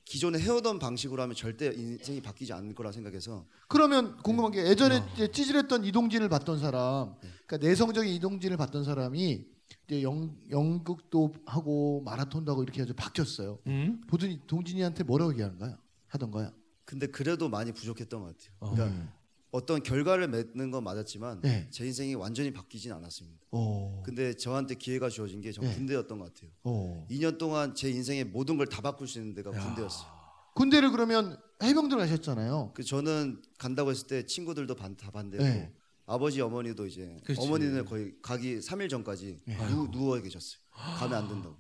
기존에 0.06 0.40
해오던 0.40 0.80
방식으로 0.80 1.22
하면 1.22 1.36
절대 1.36 1.68
인생이 1.68 2.22
바뀌지 2.22 2.52
않을 2.54 2.74
거라 2.76 2.92
생각해서 2.92 3.46
그러면 3.68 4.18
궁금한 4.18 4.52
게 4.52 4.64
네. 4.64 4.70
예전에 4.70 5.02
이제 5.14 5.32
찌질했던 5.32 5.86
이동진을 5.86 6.28
봤던 6.28 6.60
사람, 6.60 7.16
그러니까 7.46 7.58
내성적인 7.58 8.12
이동진을 8.16 8.58
봤던 8.58 8.84
사람이 8.84 9.46
이제 9.88 10.04
영, 10.04 10.36
연극도 10.50 11.34
하고 11.46 12.02
마라톤도 12.04 12.52
하고 12.52 12.64
이렇게 12.64 12.82
해서 12.82 12.94
바뀌었어요. 12.94 13.60
음? 13.68 14.02
보더니 14.08 14.42
동진이한테 14.48 15.04
뭐라고 15.04 15.32
얘기하는가요? 15.32 15.78
하던가요? 16.08 16.52
근데 16.84 17.08
그래도 17.08 17.48
많이 17.48 17.72
부족했던 17.72 18.22
것 18.22 18.38
같아요. 18.38 18.56
어. 18.60 18.72
그러니까 18.72 19.14
어떤 19.52 19.84
결과를 19.84 20.30
맺는 20.30 20.72
건 20.72 20.84
맞았지만 20.86 21.42
네. 21.42 21.68
제 21.72 21.86
인생이 21.86 22.16
완전히 22.16 22.52
바뀌진 22.54 22.94
않았습니다. 22.94 23.46
오. 23.52 24.02
근데 24.04 24.34
저한테 24.34 24.76
기회가 24.76 25.10
주어진 25.10 25.42
게전 25.42 25.66
네. 25.66 25.76
군대였던 25.76 26.20
것 26.20 26.34
같아요. 26.34 26.52
오. 26.64 27.06
2년 27.10 27.38
동안 27.38 27.76
제 27.76 27.90
인생의 27.90 28.26
모든 28.26 28.58
걸 28.58 28.66
다 28.68 28.82
바꿀 28.82 29.08
수 29.08 29.20
있는 29.20 29.34
데가 29.34 29.54
야. 29.54 29.60
군대였어요. 29.62 30.08
군대를 30.56 30.92
그러면 30.92 31.38
해병들 31.62 31.98
가셨잖아요. 31.98 32.72
그 32.74 32.84
저는 32.84 33.42
간다고 33.58 33.92
했을 33.92 34.08
때 34.08 34.26
친구들도 34.26 34.74
반, 34.76 34.96
다 34.96 35.12
반대고 35.12 35.44
네. 35.44 35.74
아버지 36.06 36.40
어머니도 36.42 36.88
이제 36.88 37.18
그치. 37.26 37.40
어머니는 37.42 37.86
거의 37.86 38.14
가기 38.22 38.60
3일 38.60 38.90
전까지 38.90 39.40
네. 39.46 39.58
누, 39.70 39.90
누워 39.92 40.20
계셨어요. 40.22 40.60
가면 40.72 41.18
안 41.18 41.28
된다고. 41.28 41.56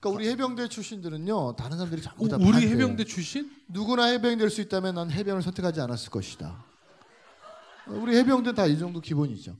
그러니까 0.00 0.18
우리 0.18 0.28
해병대 0.30 0.68
출신들은요, 0.68 1.56
다른 1.56 1.76
사람들이 1.78 2.02
전부 2.02 2.28
다 2.28 2.36
우리 2.36 2.50
반대예요. 2.50 2.72
해병대 2.74 3.04
출신? 3.04 3.50
누구나 3.68 4.04
해병이 4.06 4.36
될 4.36 4.50
수 4.50 4.60
있다면 4.62 4.94
난 4.94 5.10
해병을 5.10 5.42
선택하지 5.42 5.80
않았을 5.80 6.10
것이다. 6.10 6.64
어, 7.86 7.92
우리 7.92 8.16
해병대 8.16 8.54
다 8.54 8.66
이 8.66 8.78
정도 8.78 9.00
기본이죠. 9.00 9.56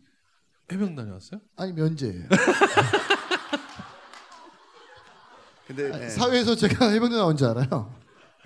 해병 0.72 0.94
다녀왔어요? 0.96 1.40
아니 1.56 1.72
면제예요. 1.72 2.24
근데 5.66 5.92
아니, 5.92 6.04
예, 6.04 6.08
사회에서 6.08 6.54
제가 6.56 6.90
해병대 6.90 7.16
나온 7.16 7.36
줄 7.36 7.46
알아요. 7.48 7.94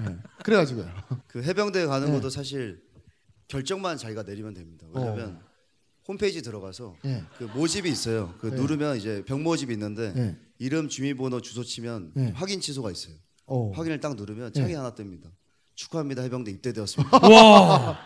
예. 0.00 0.16
그래가지고요. 0.44 0.88
그 1.26 1.42
해병대 1.42 1.86
가는 1.86 2.06
네. 2.08 2.12
것도 2.12 2.30
사실 2.30 2.80
결정만 3.48 3.96
자기가 3.98 4.22
내리면 4.22 4.54
됩니다. 4.54 4.86
왜냐면 4.94 5.40
홈페이지 6.06 6.42
들어가서 6.42 6.96
예. 7.04 7.24
그 7.36 7.44
모집이 7.44 7.88
있어요. 7.90 8.34
그 8.40 8.46
네. 8.48 8.56
누르면 8.56 8.96
이제 8.96 9.24
병 9.26 9.42
모집이 9.42 9.72
있는데 9.72 10.12
예. 10.16 10.36
이름, 10.58 10.88
주민번호, 10.88 11.40
주소 11.40 11.64
치면 11.64 12.12
네. 12.14 12.30
확인 12.36 12.60
취소가 12.60 12.90
있어요. 12.92 13.14
어. 13.46 13.70
확인을 13.74 13.98
딱 14.00 14.14
누르면 14.14 14.52
네. 14.52 14.60
창이 14.60 14.74
하나 14.74 14.92
뜹니다. 14.94 15.30
축하합니다. 15.74 16.22
해병대 16.22 16.50
입대되었습니다. 16.52 17.18
와. 17.28 17.98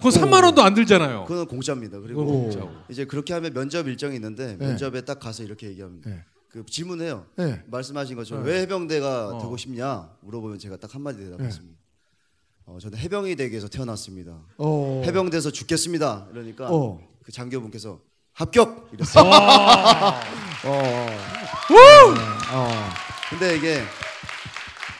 그건 0.00 0.10
3만 0.12 0.44
원도 0.44 0.62
안 0.62 0.74
들잖아요. 0.74 1.24
그건 1.26 1.46
공짜입니다. 1.46 2.00
그리고 2.00 2.24
그건 2.24 2.36
오. 2.36 2.42
공짜고. 2.44 2.70
이제 2.88 3.04
그렇게 3.04 3.34
하면 3.34 3.52
면접 3.52 3.86
일정이 3.86 4.16
있는데 4.16 4.56
네. 4.56 4.66
면접에 4.66 5.02
딱 5.02 5.20
가서 5.20 5.42
이렇게 5.42 5.68
얘기합니다. 5.68 6.10
네. 6.10 6.24
그 6.48 6.64
질문해요. 6.66 7.26
예. 7.38 7.62
말씀하신 7.66 8.16
것처럼 8.16 8.44
네. 8.44 8.50
왜 8.50 8.60
해병대가 8.62 9.28
어. 9.28 9.38
되고 9.40 9.56
싶냐 9.56 10.10
물어보면 10.22 10.58
제가 10.58 10.76
딱 10.78 10.94
한마디 10.94 11.18
네. 11.18 11.30
대답했습니다. 11.30 11.78
어, 12.66 12.78
저는 12.80 12.98
해병이 12.98 13.36
되기 13.36 13.52
위해서 13.52 13.68
태어났습니다. 13.68 14.40
어. 14.58 15.02
해병대에서 15.04 15.50
죽겠습니다. 15.50 16.28
이러니까 16.32 16.68
어. 16.70 17.00
그 17.22 17.30
장교분께서 17.30 18.00
합격 18.32 18.88
이랬어요. 18.92 19.24
어. 20.64 21.06
어. 22.52 22.68
근데 23.28 23.56
이게 23.56 23.82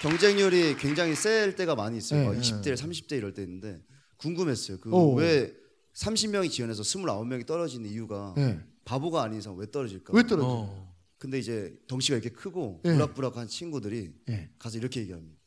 경쟁률이 0.03 0.77
굉장히 0.77 1.15
셀 1.15 1.57
때가 1.57 1.75
많이 1.75 1.99
있어요. 1.99 2.21
네, 2.21 2.27
막 2.27 2.35
네. 2.35 2.41
20대, 2.41 2.75
30대 2.75 3.13
이럴 3.17 3.35
때 3.35 3.43
있는데 3.43 3.81
궁금했어요. 4.21 4.79
어. 4.91 5.15
그왜 5.15 5.53
30명이 5.95 6.51
지원해서 6.51 6.83
29명이 6.83 7.47
떨어지는 7.47 7.91
이유가 7.91 8.35
예. 8.39 8.61
바보가 8.85 9.23
아닌 9.23 9.39
이상 9.39 9.57
왜 9.57 9.71
떨어질까? 9.71 10.13
왜 10.15 10.23
떨어져? 10.27 10.47
어. 10.49 10.91
근데 11.19 11.39
이제 11.39 11.79
덩치가 11.87 12.17
이렇게 12.17 12.31
크고 12.31 12.81
네. 12.85 12.95
부락부락한 12.95 13.49
친구들이 13.49 14.13
예. 14.29 14.51
가서 14.59 14.79
이렇게 14.79 15.01
얘기합니다. 15.01 15.39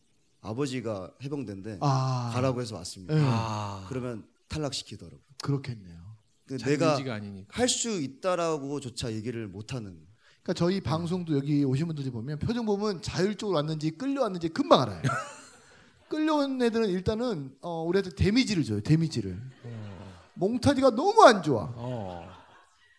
아버지가 0.42 1.12
해병대인데 1.24 1.78
아. 1.82 2.32
가라고 2.34 2.62
해서 2.62 2.76
왔습니다. 2.76 3.16
예. 3.16 3.22
아. 3.24 3.86
그러면 3.90 4.26
탈락시키더라고 4.50 5.16
요. 5.18 5.22
그렇겠네요. 5.42 6.04
내가 6.66 6.92
의지가 6.92 7.14
아니니까. 7.16 7.48
할 7.50 7.70
수 7.70 7.90
있다라고조차 8.02 9.14
얘기를 9.14 9.48
못하는. 9.48 9.98
그러니까 10.44 10.54
저희 10.54 10.82
방송도 10.82 11.38
여기 11.38 11.64
오신 11.64 11.88
분들이 11.88 12.12
보면 12.12 12.38
표정 12.40 12.66
보면 12.66 13.02
자율적으로 13.02 13.56
왔는지 13.56 13.92
끌려왔는지 13.92 14.50
금방 14.50 14.82
알아요. 14.82 15.02
끌려온 16.10 16.62
애들은 16.62 16.90
일단은 16.90 17.56
어, 17.62 17.84
우리한테 17.84 18.12
데미지를 18.16 18.64
줘요. 18.64 18.82
데미지를. 18.82 19.40
몽타디가 20.36 20.92
너무 20.92 21.24
안 21.24 21.42
좋아. 21.44 21.72
어. 21.76 22.28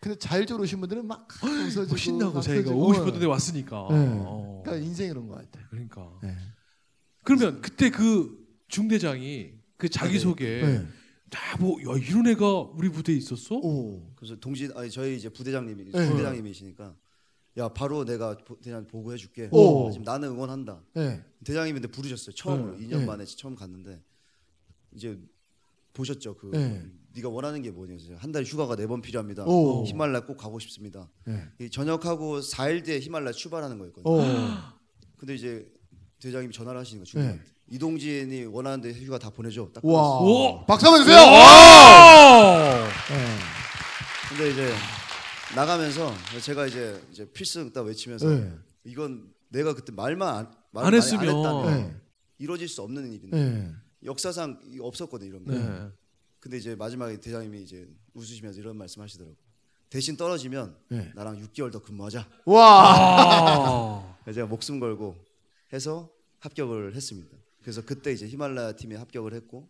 근데 0.00 0.18
잘 0.18 0.44
졸으신 0.46 0.80
분들은 0.80 1.06
막 1.06 1.26
웃어주고 1.42 1.86
뭐 1.88 1.96
신나고 1.96 2.34
막 2.34 2.40
자기가. 2.42 2.70
오고 2.70 2.94
싶었는데 2.94 3.26
왔으니까. 3.26 3.88
네. 3.90 3.96
어. 4.20 4.62
그러니까 4.64 4.86
인생이 4.86 5.08
그런 5.10 5.26
것 5.28 5.36
같아. 5.36 5.66
그러니까. 5.70 6.10
네. 6.22 6.36
그러면 7.22 7.60
그때 7.62 7.90
그 7.90 8.38
중대장이 8.68 9.52
그 9.78 9.88
자기 9.88 10.18
소개 10.18 10.60
네. 10.62 10.86
다뭐 11.30 11.80
야, 11.82 11.98
이런 11.98 12.26
애가 12.28 12.60
우리 12.74 12.90
부대에 12.90 13.16
있었어? 13.16 13.56
오. 13.56 14.12
그래서 14.14 14.36
동지 14.36 14.68
아니 14.76 14.90
저희 14.90 15.16
이제 15.16 15.28
부대장님이 15.28 15.84
네. 15.90 16.10
부대장님이시니까 16.10 16.94
야 17.56 17.68
바로 17.68 18.04
내가 18.04 18.36
보- 18.36 18.58
대장 18.60 18.86
보고해 18.86 19.16
줄게. 19.16 19.48
오. 19.52 19.90
지금 19.92 20.04
나는 20.04 20.28
응원한다. 20.30 20.82
네. 20.94 21.22
대장님이 21.44 21.80
근데 21.80 21.88
부르셨어요. 21.88 22.34
처음으로 22.34 22.76
네. 22.76 22.86
2년 22.86 22.98
네. 23.00 23.06
만에 23.06 23.24
처음 23.24 23.54
갔는데 23.54 24.02
이제 24.92 25.18
보셨죠. 25.92 26.36
그 26.36 26.50
네. 26.52 26.84
네가 27.14 27.28
원하는 27.28 27.62
게 27.62 27.70
뭐냐. 27.70 27.96
한 28.18 28.32
달 28.32 28.42
휴가가 28.42 28.74
네 28.74 28.86
번 28.88 29.00
필요합니다. 29.00 29.44
오. 29.44 29.84
히말라야 29.86 30.26
꼭 30.26 30.36
가고 30.36 30.58
싶습니다. 30.58 31.08
네. 31.26 31.44
이 31.60 31.70
전역하고 31.70 32.40
4일 32.40 32.84
뒤에 32.84 32.98
히말라야 32.98 33.32
출발하는 33.32 33.78
거였거든요. 33.78 34.12
오. 34.12 34.20
근데 35.16 35.36
이제 35.36 35.64
대장님이 36.20 36.52
전화를 36.52 36.80
하시는 36.80 36.98
거 37.00 37.04
네. 37.04 37.10
중요한테 37.10 37.44
이동진이 37.70 38.44
원하는데 38.46 38.92
휴가 38.94 39.18
다 39.20 39.30
보내줘. 39.30 39.70
딱 39.72 39.84
와. 39.84 40.18
오. 40.20 40.66
박수 40.66 40.86
한번 40.86 41.02
주세요. 41.04 41.18
와! 41.18 42.84
네. 43.10 43.38
근데 44.28 44.50
이제 44.50 44.72
나가면서 45.54 46.12
제가 46.42 46.66
이제 46.66 47.00
이제 47.12 47.24
필승 47.30 47.72
딱 47.72 47.82
외치면서 47.82 48.28
네. 48.28 48.52
이건 48.84 49.32
내가 49.48 49.74
그때 49.74 49.92
말만 49.92 50.36
안, 50.36 50.54
말을 50.72 50.88
안 50.88 50.94
했으면. 50.94 51.24
했다면 51.26 51.66
네. 51.66 51.96
이루어질 52.38 52.68
수 52.68 52.82
없는 52.82 53.12
일인데 53.12 53.36
네. 53.36 53.72
역사상 54.04 54.60
이거 54.66 54.86
없었거든요 54.86 55.30
이런 55.30 55.44
거. 55.44 55.52
네. 55.52 55.90
근데 56.40 56.58
이제 56.58 56.74
마지막에 56.74 57.18
대장님이 57.20 57.62
이제 57.62 57.88
웃으시면서 58.14 58.60
이런 58.60 58.76
말씀하시더라고. 58.76 59.36
대신 59.88 60.16
떨어지면 60.16 60.76
네. 60.88 61.12
나랑 61.14 61.40
6개월 61.46 61.70
더 61.70 61.80
근무하자. 61.80 62.28
와. 62.46 62.94
아. 62.96 64.16
그래서 64.24 64.34
제가 64.36 64.46
목숨 64.48 64.80
걸고 64.80 65.16
해서 65.72 66.10
합격을 66.40 66.94
했습니다. 66.94 67.36
그래서 67.62 67.82
그때 67.84 68.12
이제 68.12 68.26
히말라야 68.26 68.72
팀에 68.72 68.96
합격을 68.96 69.32
했고 69.34 69.68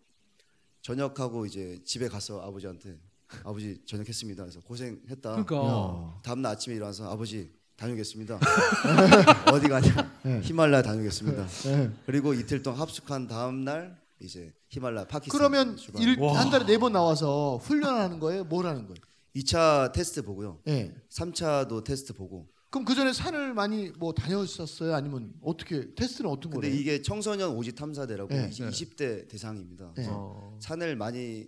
전역하고 0.80 1.46
이제 1.46 1.80
집에 1.84 2.08
가서 2.08 2.40
아버지한테 2.40 2.98
아버지 3.44 3.80
전역했습니다. 3.86 4.42
그래서 4.44 4.60
고생했다. 4.60 5.30
그러니까 5.44 5.56
야. 5.56 6.20
다음 6.22 6.42
날 6.42 6.52
아침에 6.52 6.76
일어나서 6.76 7.10
아버지 7.10 7.50
다녀오겠습니다. 7.76 8.38
어디 9.52 9.68
가냐? 9.68 10.12
네. 10.22 10.40
히말라야 10.42 10.82
다녀오겠습니다. 10.82 11.46
네. 11.46 11.90
그리고 12.06 12.34
이틀 12.34 12.62
동안 12.62 12.80
합숙한 12.80 13.26
다음 13.28 13.64
날 13.64 14.00
이제 14.20 14.52
히말라야 14.68 15.06
파키스탄 15.06 15.38
그러면. 15.38 15.76
일, 15.98 16.18
와. 16.20 16.38
한 16.40 16.50
달에 16.50 16.64
네 16.66 16.78
번 16.78 16.92
나와서 16.92 17.56
훈련하는 17.58 18.20
거예요? 18.20 18.44
뭘 18.44 18.66
하는 18.66 18.82
거예요? 18.86 18.96
2차 19.36 19.92
테스트 19.92 20.22
보고요. 20.22 20.60
네. 20.64 20.94
3차도 21.10 21.82
테스트 21.84 22.12
보고. 22.12 22.48
그럼 22.70 22.84
그 22.84 22.94
전에 22.94 23.12
산을 23.12 23.54
많이 23.54 23.90
뭐 23.98 24.12
다녔었어요? 24.12 24.94
아니면 24.94 25.32
어떻게 25.42 25.94
테스트는 25.94 26.28
어떤 26.30 26.50
근데 26.52 26.68
거예요? 26.68 26.80
이게 26.80 27.02
청소년 27.02 27.50
오지 27.50 27.74
탐사대라고 27.74 28.32
네. 28.34 28.50
20, 28.50 28.96
대 28.96 29.26
대상입니다. 29.28 29.92
네. 29.96 30.06
어. 30.08 30.56
산을 30.60 30.96
많이 30.96 31.46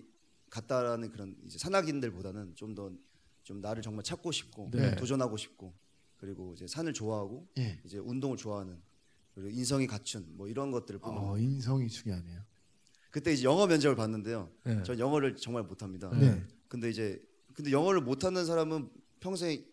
갔다라는 0.56 1.10
그런 1.10 1.36
이제 1.46 1.58
산악인들보다는 1.58 2.54
좀 2.54 2.74
더 2.74 2.90
좀 3.46 3.60
나를 3.60 3.80
정말 3.80 4.02
찾고 4.02 4.32
싶고 4.32 4.70
네. 4.72 4.96
도전하고 4.96 5.36
싶고 5.36 5.72
그리고 6.16 6.52
이제 6.54 6.66
산을 6.66 6.92
좋아하고 6.92 7.46
예. 7.58 7.80
이제 7.84 7.96
운동을 7.96 8.36
좋아하는 8.36 8.76
그리고 9.36 9.50
인성이 9.50 9.86
갖춘 9.86 10.26
뭐 10.30 10.48
이런 10.48 10.72
것들을 10.72 10.98
보는 10.98 11.16
어, 11.16 11.38
인성이 11.38 11.88
중요하네요. 11.88 12.42
그때 13.12 13.32
이제 13.32 13.44
영어 13.44 13.68
면접을 13.68 13.94
봤는데요. 13.94 14.50
네. 14.64 14.82
전 14.82 14.98
영어를 14.98 15.36
정말 15.36 15.62
못합니다. 15.62 16.10
네. 16.10 16.42
근데 16.66 16.90
이제 16.90 17.22
근데 17.54 17.70
영어를 17.70 18.00
못하는 18.00 18.44
사람은 18.44 18.90
평생 19.20 19.64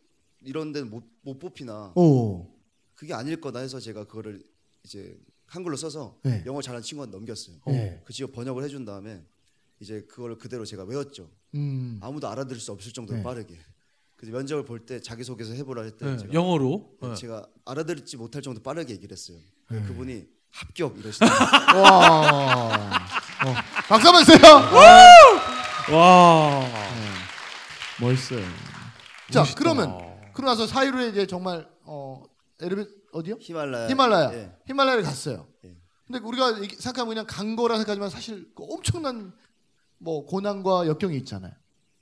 이런 0.41 0.71
데는 0.71 0.91
못, 0.91 1.03
못 1.21 1.39
뽑히나 1.39 1.93
오. 1.95 2.47
그게 2.93 3.15
아닐 3.15 3.41
거다 3.41 3.57
해서 3.57 3.79
제가 3.79 4.03
그거를 4.03 4.43
이제 4.83 5.19
한글로 5.47 5.77
써서 5.77 6.19
네. 6.21 6.43
영어 6.45 6.61
잘하는 6.61 6.83
친구한테 6.83 7.17
넘겼어요. 7.17 7.55
네. 7.65 8.03
그 8.05 8.13
직업 8.13 8.33
번역을 8.33 8.63
해준 8.63 8.85
다음에 8.85 9.25
이제 9.79 10.01
그거를 10.09 10.37
그대로 10.37 10.65
제가 10.65 10.83
외웠죠. 10.83 11.29
음. 11.55 11.99
아무도 12.01 12.27
알아들을 12.29 12.59
수 12.61 12.71
없을 12.71 12.91
정도로 12.93 13.17
네. 13.17 13.23
빠르게. 13.23 13.57
그래서 14.17 14.35
면접을 14.37 14.63
볼 14.65 14.85
때 14.85 15.01
자기 15.01 15.23
소개서 15.23 15.53
해보라 15.53 15.83
했더니 15.83 16.11
네. 16.13 16.17
제가, 16.17 16.33
영어로. 16.33 16.97
네. 17.01 17.15
제가 17.15 17.45
알아들지 17.65 18.17
못할 18.17 18.41
정도 18.41 18.61
빠르게 18.61 18.93
얘기를 18.93 19.11
했어요. 19.11 19.37
네. 19.69 19.81
그분이 19.83 20.25
합격 20.51 20.97
이러시더라고요. 20.99 21.81
와. 21.81 23.07
어. 23.45 23.53
박수 23.87 24.07
한번 24.07 24.23
주세요. 24.23 24.53
와. 25.91 26.65
멋있어요. 28.01 28.41
자, 29.31 29.39
멋있다. 29.41 29.59
그러면 29.59 29.97
그러고 30.33 30.43
나서 30.51 30.65
사이로에 30.67 31.09
이제 31.09 31.27
정말 31.27 31.67
어 31.83 32.23
에르베 32.61 32.85
어디요? 33.11 33.37
히말라야. 33.39 33.87
히말라야. 33.89 34.33
예. 34.33 34.51
히말라야를 34.67 35.03
갔어요. 35.03 35.47
예. 35.65 35.75
근데 36.07 36.19
우리가 36.19 36.53
생각하면 36.79 37.07
그냥 37.09 37.25
간 37.27 37.55
거라 37.55 37.75
생각하지만 37.75 38.09
사실 38.09 38.51
그 38.55 38.63
엄청난 38.71 39.33
뭐 40.03 40.25
고난과 40.25 40.87
역경이 40.87 41.15
있잖아요. 41.17 41.53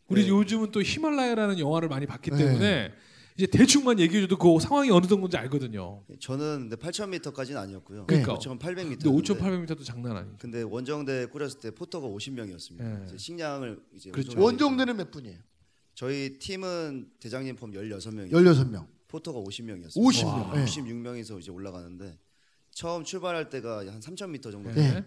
우리 0.08 0.24
네. 0.24 0.30
요즘은 0.30 0.72
또 0.72 0.82
히말라야라는 0.82 1.60
영화를 1.60 1.88
많이 1.88 2.06
봤기 2.06 2.32
네. 2.32 2.38
때문에 2.38 2.92
이제 3.38 3.48
대충만 3.48 4.00
얘기해줘도 4.00 4.38
그 4.38 4.60
상황이 4.60 4.90
어느 4.92 5.06
정도인지 5.08 5.38
알거든요. 5.38 6.04
저는 6.20 6.70
근데 6.70 6.76
8,000m까지는 6.76 7.56
아니었고요. 7.58 8.06
그러니까. 8.08 8.36
5,800m. 8.36 8.76
근데 8.76 9.10
5,800m도 9.10 9.86
장난 9.86 10.18
아니죠. 10.18 10.36
근데 10.40 10.64
원정대 10.64 11.28
꾸렸을 11.28 11.60
때 11.62 11.72
포터가 11.72 12.08
50명이었습니다. 12.08 12.78
네. 12.78 13.04
이제 13.08 13.18
식량을 13.18 13.80
이제 13.96 14.12
그렇죠. 14.12 14.42
원정대는 14.42 14.98
몇 14.98 15.12
분이에요? 15.12 15.38
저희 15.94 16.38
팀은 16.40 17.12
대장님 17.20 17.56
포함 17.56 17.74
16명이요. 17.74 18.32
16명. 18.32 18.86
포터가 19.08 19.40
50명이었어요. 19.40 19.96
50명. 19.96 20.54
네. 20.56 20.66
66명이서 20.66 21.40
이제 21.40 21.52
올라가는데 21.52 22.18
처음 22.72 23.04
출발할 23.04 23.50
때가 23.50 23.80
한 23.80 24.00
3,000m 24.00 24.52
정도. 24.52 24.72
네. 24.72 25.06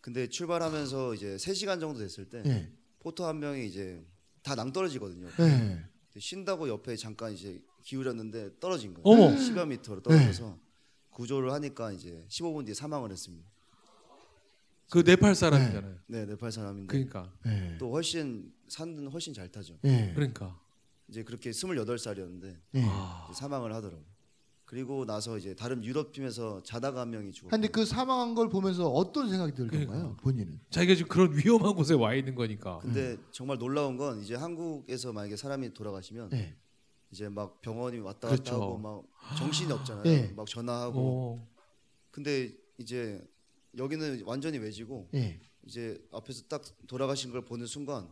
근데 0.00 0.28
출발하면서 0.28 1.14
이제 1.14 1.36
3시간 1.36 1.80
정도 1.80 1.98
됐을 1.98 2.28
때 2.28 2.42
네. 2.42 2.72
포터 3.00 3.26
한 3.26 3.38
명이 3.40 3.66
이제 3.66 4.04
다 4.42 4.54
낭떨어지거든요. 4.54 5.28
네. 5.38 5.84
쉰다고 6.18 6.68
옆에 6.68 6.96
잠깐 6.96 7.32
이제 7.32 7.60
기울였는데 7.82 8.58
떨어진 8.58 8.94
거예요. 8.94 9.04
어머. 9.04 9.36
10여 9.36 9.68
미터로 9.68 10.02
떨어져서 10.02 10.58
구조를 11.10 11.52
하니까 11.52 11.92
이제 11.92 12.24
15분 12.28 12.64
뒤에 12.64 12.74
사망을 12.74 13.10
했습니다. 13.10 13.48
그 14.90 15.02
네팔 15.04 15.34
사람이잖아요. 15.34 15.98
네, 16.06 16.24
네팔 16.26 16.50
사람인데 16.50 16.86
그러니까. 16.86 17.32
네. 17.44 17.76
또 17.78 17.92
훨씬 17.92 18.52
산은 18.68 19.08
훨씬 19.08 19.34
잘 19.34 19.50
타죠. 19.50 19.78
네. 19.82 20.12
그러니까. 20.14 20.58
이제 21.08 21.22
그렇게 21.22 21.50
28살이었는데 21.50 22.56
네. 22.72 22.82
아. 22.84 23.30
사망을 23.34 23.74
하더라고. 23.74 24.04
그리고 24.68 25.06
나서 25.06 25.38
이제 25.38 25.54
다른 25.54 25.82
유럽 25.82 26.12
팀에서 26.12 26.62
자다가 26.62 27.00
한 27.00 27.08
명이 27.08 27.32
죽었고. 27.32 27.48
근데 27.48 27.68
그 27.68 27.86
사망한 27.86 28.34
걸 28.34 28.50
보면서 28.50 28.86
어떤 28.90 29.30
생각이 29.30 29.54
들던가요? 29.54 29.88
그러니까. 29.88 30.16
본인은? 30.22 30.60
자기가 30.68 30.94
지금 30.94 31.08
그런 31.08 31.34
위험한 31.34 31.74
곳에 31.74 31.94
와 31.94 32.12
있는 32.12 32.34
거니까. 32.34 32.78
근데 32.80 33.16
정말 33.30 33.56
놀라운 33.56 33.96
건 33.96 34.20
이제 34.20 34.34
한국에서 34.34 35.14
만약에 35.14 35.36
사람이 35.36 35.72
돌아가시면 35.72 36.28
네. 36.28 36.54
이제 37.10 37.30
막 37.30 37.62
병원이 37.62 37.98
왔다 38.00 38.28
갔다 38.28 38.42
그렇죠. 38.42 38.62
하고 38.62 38.76
막 38.76 39.04
정신이 39.38 39.72
없잖아요. 39.72 40.02
네. 40.02 40.32
막 40.36 40.46
전화하고. 40.46 41.00
어. 41.00 41.48
근데 42.10 42.52
이제 42.76 43.26
여기는 43.78 44.24
완전히 44.26 44.58
외지고 44.58 45.08
네. 45.12 45.40
이제 45.64 45.98
앞에서 46.12 46.42
딱 46.46 46.62
돌아가신 46.86 47.32
걸 47.32 47.42
보는 47.42 47.64
순간 47.64 48.06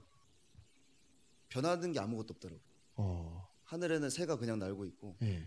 변하는 1.51 1.93
게 1.93 2.01
아무것도 2.01 2.29
없더라고. 2.33 2.63
어. 2.95 3.47
하늘에는 3.65 4.09
새가 4.09 4.39
그냥 4.39 4.59
날고 4.59 4.87
있고 4.87 5.17
네. 5.21 5.47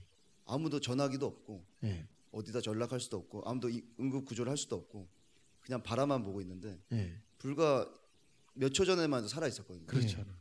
아무도 0.49 0.79
전화기도 0.79 1.25
없고 1.27 1.65
네. 1.81 2.07
어디다 2.31 2.59
연락할 2.65 2.99
수도 2.99 3.17
없고 3.17 3.43
아무도 3.45 3.69
이- 3.69 3.83
응급 3.99 4.25
구조를 4.25 4.49
할 4.49 4.57
수도 4.57 4.75
없고 4.75 5.07
그냥 5.61 5.81
바라만 5.83 6.23
보고 6.23 6.41
있는데 6.41 6.79
네. 6.89 7.21
불과 7.37 7.91
몇 8.53 8.73
초 8.73 8.83
전에만 8.83 9.19
해도 9.19 9.27
살아 9.27 9.47
있었거든요. 9.47 9.85
그렇잖아. 9.85 10.37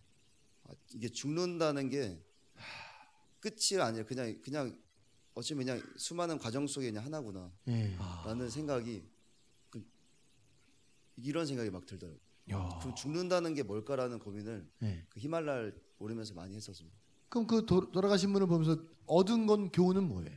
아, 0.65 0.73
이게 0.95 1.09
죽는다는 1.09 1.89
게 1.89 2.21
끝이 3.41 3.81
아니라 3.81 4.05
그냥 4.05 4.41
그냥 4.43 4.79
어쩌면 5.35 5.65
그냥 5.67 5.83
수많은 5.97 6.39
과정 6.39 6.67
속에 6.67 6.87
그냥 6.91 7.05
하나구나라는 7.05 7.53
네. 7.65 7.97
아. 7.99 8.49
생각이 8.51 9.05
그, 9.71 9.85
이런 11.17 11.47
생각이 11.47 11.71
막 11.71 11.87
들더라고요. 11.87 12.21
야. 12.51 12.81
그 12.83 12.95
죽는다는 12.95 13.55
게 13.55 13.63
뭘까라는 13.63 14.19
고민을 14.19 14.67
네. 14.81 15.07
그 15.11 15.21
히말라야를 15.21 15.81
오르면서 15.99 16.35
많이 16.35 16.57
했었습니다. 16.57 16.97
그럼 17.29 17.47
그 17.47 17.67
도, 17.67 17.91
돌아가신 17.91 18.33
분을 18.33 18.47
보면서 18.47 18.79
얻은 19.07 19.47
건 19.47 19.71
교훈은 19.71 20.09
뭐예요? 20.09 20.37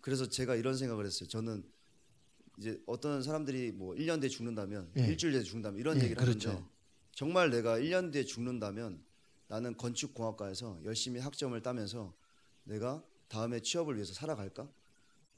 그래서 0.00 0.28
제가 0.28 0.56
이런 0.56 0.76
생각을 0.76 1.06
했어요. 1.06 1.28
저는 1.28 1.64
이제 2.58 2.82
어떤 2.86 3.22
사람들이 3.22 3.72
뭐 3.72 3.94
1년 3.94 4.20
뒤에 4.20 4.28
죽는다면 4.28 4.90
예. 4.98 5.06
일주일 5.06 5.32
뒤에 5.32 5.42
죽는다면 5.42 5.80
이런 5.80 5.96
예, 5.98 6.04
얘기를 6.04 6.16
그렇죠. 6.22 6.50
하는데 6.50 6.68
정말 7.12 7.50
내가 7.50 7.78
1년 7.78 8.12
뒤에 8.12 8.24
죽는다면 8.24 9.02
나는 9.48 9.76
건축공학과에서 9.76 10.80
열심히 10.84 11.20
학점을 11.20 11.60
따면서 11.62 12.14
내가 12.64 13.02
다음에 13.28 13.60
취업을 13.60 13.96
위해서 13.96 14.12
살아갈까? 14.12 14.68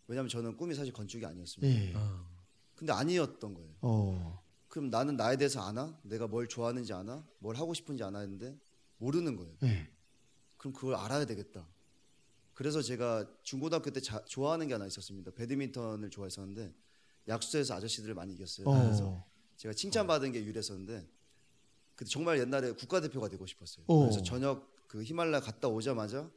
왜냐하면 0.07 0.29
저는 0.29 0.57
꿈이 0.57 0.75
사실 0.75 0.93
건축이 0.93 1.25
아니었습니다. 1.25 1.81
네. 1.81 1.93
아. 1.97 2.27
근데 2.75 2.93
아니었던 2.93 3.55
거예요. 3.55 3.75
어. 3.81 4.43
그럼 4.69 4.91
나는 4.91 5.17
나에 5.17 5.37
대해서 5.37 5.63
아나? 5.63 5.99
내가 6.03 6.27
뭘 6.27 6.49
좋아하는지 6.49 6.93
아나? 6.93 7.25
뭘 7.39 7.57
하고 7.57 7.75
싶은지 7.75 8.03
아나 8.03 8.21
했는데 8.21 8.59
모르는 8.99 9.37
거예요. 9.37 9.57
네. 9.61 9.89
그럼 10.65 10.73
그걸 10.73 10.95
알아야 10.95 11.27
되겠다. 11.27 11.69
그래서 12.55 12.81
제가 12.81 13.29
중고등학교 13.43 13.91
때 13.91 14.01
자- 14.01 14.25
좋아하는 14.25 14.67
게 14.67 14.73
하나 14.73 14.87
있었습니다. 14.87 15.31
배드민턴을 15.33 16.09
좋아했었는데 16.09 16.73
약수에서 17.29 17.75
아저씨들을 17.75 18.15
많이 18.15 18.33
이겼어요. 18.33 18.65
그래서 18.65 19.09
어. 19.09 19.27
제가 19.59 19.75
칭찬받은 19.75 20.33
게 20.33 20.43
유래였었는데 20.43 21.07
그때 21.97 22.09
정말 22.11 22.39
옛날에 22.39 22.73
국가대표가 22.73 23.29
되고 23.29 23.45
싶었어요. 23.45 23.85
어. 23.89 24.01
그래서 24.01 24.23
저녁 24.23 24.73
그 24.89 25.03
히말라야 25.03 25.41
갔다 25.43 25.69
오자마자 25.69 26.31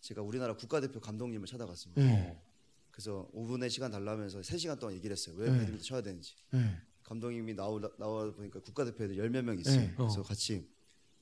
제가 0.00 0.22
우리나라 0.22 0.56
국가대표 0.56 0.98
감독님을 0.98 1.46
찾아갔습니다. 1.46 2.02
네. 2.02 2.42
그래서 2.90 3.28
5분의 3.32 3.70
시간 3.70 3.92
달라면서 3.92 4.40
3시간 4.40 4.80
동안 4.80 4.96
얘기를 4.96 5.14
했어요. 5.14 5.36
왜 5.38 5.46
네. 5.50 5.52
배드민턴 5.58 5.82
쳐야 5.84 6.02
되는지. 6.02 6.34
네. 6.50 6.76
감독님이 7.04 7.54
나오, 7.54 7.78
나와 7.96 8.28
보니까 8.32 8.58
국가대표 8.60 9.04
애들 9.04 9.16
열몇 9.18 9.44
명 9.44 9.56
있어요. 9.60 9.76
네. 9.76 9.94
그래서 9.96 10.22
같이 10.24 10.68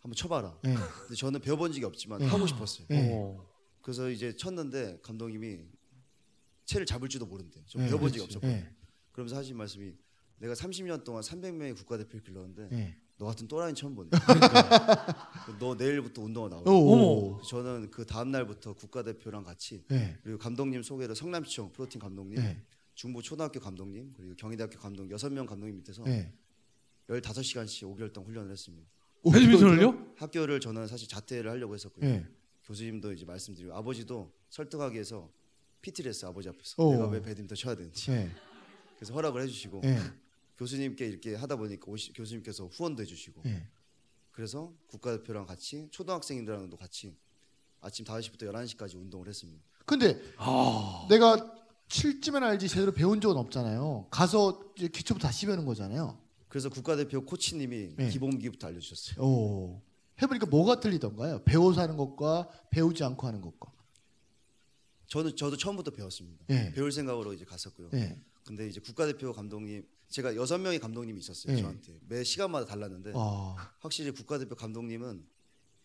한번 0.07 0.15
쳐봐라. 0.15 0.57
네. 0.63 0.75
근데 0.75 1.15
저는 1.17 1.41
배워본 1.41 1.73
적이 1.73 1.85
없지만 1.87 2.21
네. 2.21 2.27
하고 2.27 2.47
싶었어요. 2.47 2.87
네. 2.89 3.11
어. 3.13 3.45
그래서 3.83 4.09
이제 4.09 4.37
쳤는데 4.37 5.01
감독님이 5.03 5.67
채를 6.65 6.87
잡을 6.87 7.09
줄도 7.09 7.27
모른대. 7.27 7.61
좀 7.67 7.83
네, 7.83 7.89
배워본 7.89 8.11
적이. 8.13 8.25
없었고. 8.25 8.47
네. 8.47 8.73
그러면서 9.11 9.37
하신 9.37 9.57
말씀이 9.57 9.93
내가 10.39 10.55
30년 10.55 11.03
동안 11.03 11.23
300명의 11.23 11.75
국가대표를 11.77 12.23
길렀는데 12.23 12.69
네. 12.71 12.97
너 13.19 13.27
같은 13.27 13.49
또라이는 13.49 13.75
처음 13.75 13.97
본다. 13.97 14.19
너 15.59 15.75
내일부터 15.75 16.23
운동화 16.23 16.49
나오고. 16.51 16.71
오. 16.71 17.43
저는 17.43 17.91
그 17.91 18.07
다음 18.07 18.31
날부터 18.31 18.75
국가대표랑 18.75 19.43
같이 19.43 19.83
네. 19.89 20.17
그리고 20.23 20.39
감독님 20.39 20.83
소개로 20.83 21.15
성남시청 21.15 21.73
프로팀 21.73 22.01
감독님, 22.01 22.39
네. 22.39 22.63
중부 22.95 23.23
초등학교 23.23 23.59
감독님, 23.59 24.13
그리고 24.17 24.35
경희대학교 24.37 24.79
감독 24.79 25.11
여섯 25.11 25.33
명 25.33 25.47
감독님 25.47 25.77
밑에서 25.79 26.05
네. 26.05 26.33
15시간씩 27.09 27.93
5개월 27.97 28.13
동안 28.13 28.29
훈련을 28.29 28.53
했습니다. 28.53 28.89
배드민턴을요? 29.25 30.15
학교를 30.17 30.61
저는 30.61 30.87
사실 30.87 31.09
자퇴를 31.09 31.51
하려고 31.51 31.75
했었거든요. 31.75 32.11
네. 32.11 32.27
교수님도 32.65 33.13
이제 33.13 33.25
말씀드리고 33.25 33.75
아버지도 33.75 34.33
설득하기 34.51 34.95
위해서 34.95 35.31
PT를 35.83 36.09
했어요 36.09 36.31
아버지 36.31 36.49
앞에서 36.49 36.83
오. 36.83 36.93
내가 36.93 37.07
왜 37.09 37.21
배드민턴 37.23 37.57
쳐야 37.57 37.75
되는지 37.75 38.11
네. 38.11 38.31
그래서 38.97 39.15
허락을 39.15 39.43
해주시고 39.43 39.81
네. 39.83 39.99
교수님께 40.59 41.07
이렇게 41.07 41.35
하다 41.35 41.57
보니까 41.57 41.85
오시, 41.87 42.13
교수님께서 42.13 42.67
후원도 42.67 43.03
해주시고 43.03 43.43
네. 43.45 43.69
그래서 44.33 44.73
국가대표랑 44.89 45.47
같이 45.47 45.89
초등학생들랑도 45.91 46.77
같이 46.77 47.17
아침 47.81 48.05
5시부터 48.05 48.43
11시까지 48.43 48.97
운동을 48.97 49.29
했습니다. 49.29 49.63
근데 49.85 50.21
아. 50.39 51.07
내가 51.09 51.55
칠지만 51.89 52.43
알지 52.43 52.69
제대로 52.69 52.93
배운 52.93 53.21
적은 53.21 53.37
없잖아요. 53.37 54.09
가서 54.11 54.73
이제 54.77 54.89
기초부터 54.89 55.29
다시 55.29 55.47
배우는 55.47 55.65
거잖아요. 55.65 56.19
그래서 56.49 56.69
국가대표 56.69 57.25
코치님이 57.25 57.95
네. 57.97 58.09
기본기부터 58.11 58.69
알려주셨어요. 58.69 59.25
오. 59.25 59.83
해보니까 60.23 60.47
뭐가 60.47 60.81
틀리던가요? 60.81 61.43
배워서 61.45 61.83
하는 61.83 61.97
것과 61.97 62.49
배우지 62.71 63.05
않고 63.05 63.26
하는 63.26 63.41
것과. 63.41 63.73
저는 65.09 65.37
저도 65.37 65.57
처음부터 65.57 65.91
배웠습니다. 65.91 66.45
네. 66.49 66.73
배울 66.73 66.91
생각으로 66.91 67.33
이제 67.33 67.45
갔었고요. 67.45 67.91
네. 67.91 68.21
근데 68.45 68.69
이제 68.69 68.81
국가대표 68.81 69.33
감독님 69.33 69.87
제가 70.09 70.37
여섯 70.37 70.59
명의 70.59 70.79
감독님이 70.79 71.19
있었어요 71.19 71.55
네. 71.55 71.61
저한테 71.61 71.99
매 72.07 72.23
시간마다 72.23 72.65
달랐는데 72.65 73.12
아. 73.15 73.73
확실히 73.81 74.12
국가대표 74.12 74.55
감독님은 74.55 75.26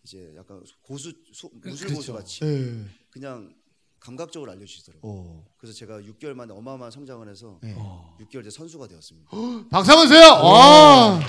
이제 0.04 0.34
약간 0.36 0.64
고수 0.82 1.14
소, 1.34 1.50
무술 1.54 1.88
그렇죠. 1.88 1.96
고수 1.96 2.14
같이 2.14 2.40
네. 2.42 2.86
그냥 3.10 3.54
감각적으로 4.02 4.52
알려주시더라고요. 4.52 5.12
오. 5.12 5.46
그래서 5.58 5.78
제가 5.78 6.00
6개월 6.02 6.34
만에 6.34 6.52
어마어마한 6.54 6.92
성장을 6.92 7.28
해서 7.30 7.60
네. 7.62 7.74
어. 7.78 8.18
6개월 8.20 8.44
제 8.44 8.50
선수가 8.50 8.88
되었습니다. 8.88 9.30
박수 9.70 9.92
한번 9.92 10.08
주세요. 10.08 10.28
와. 10.44 11.20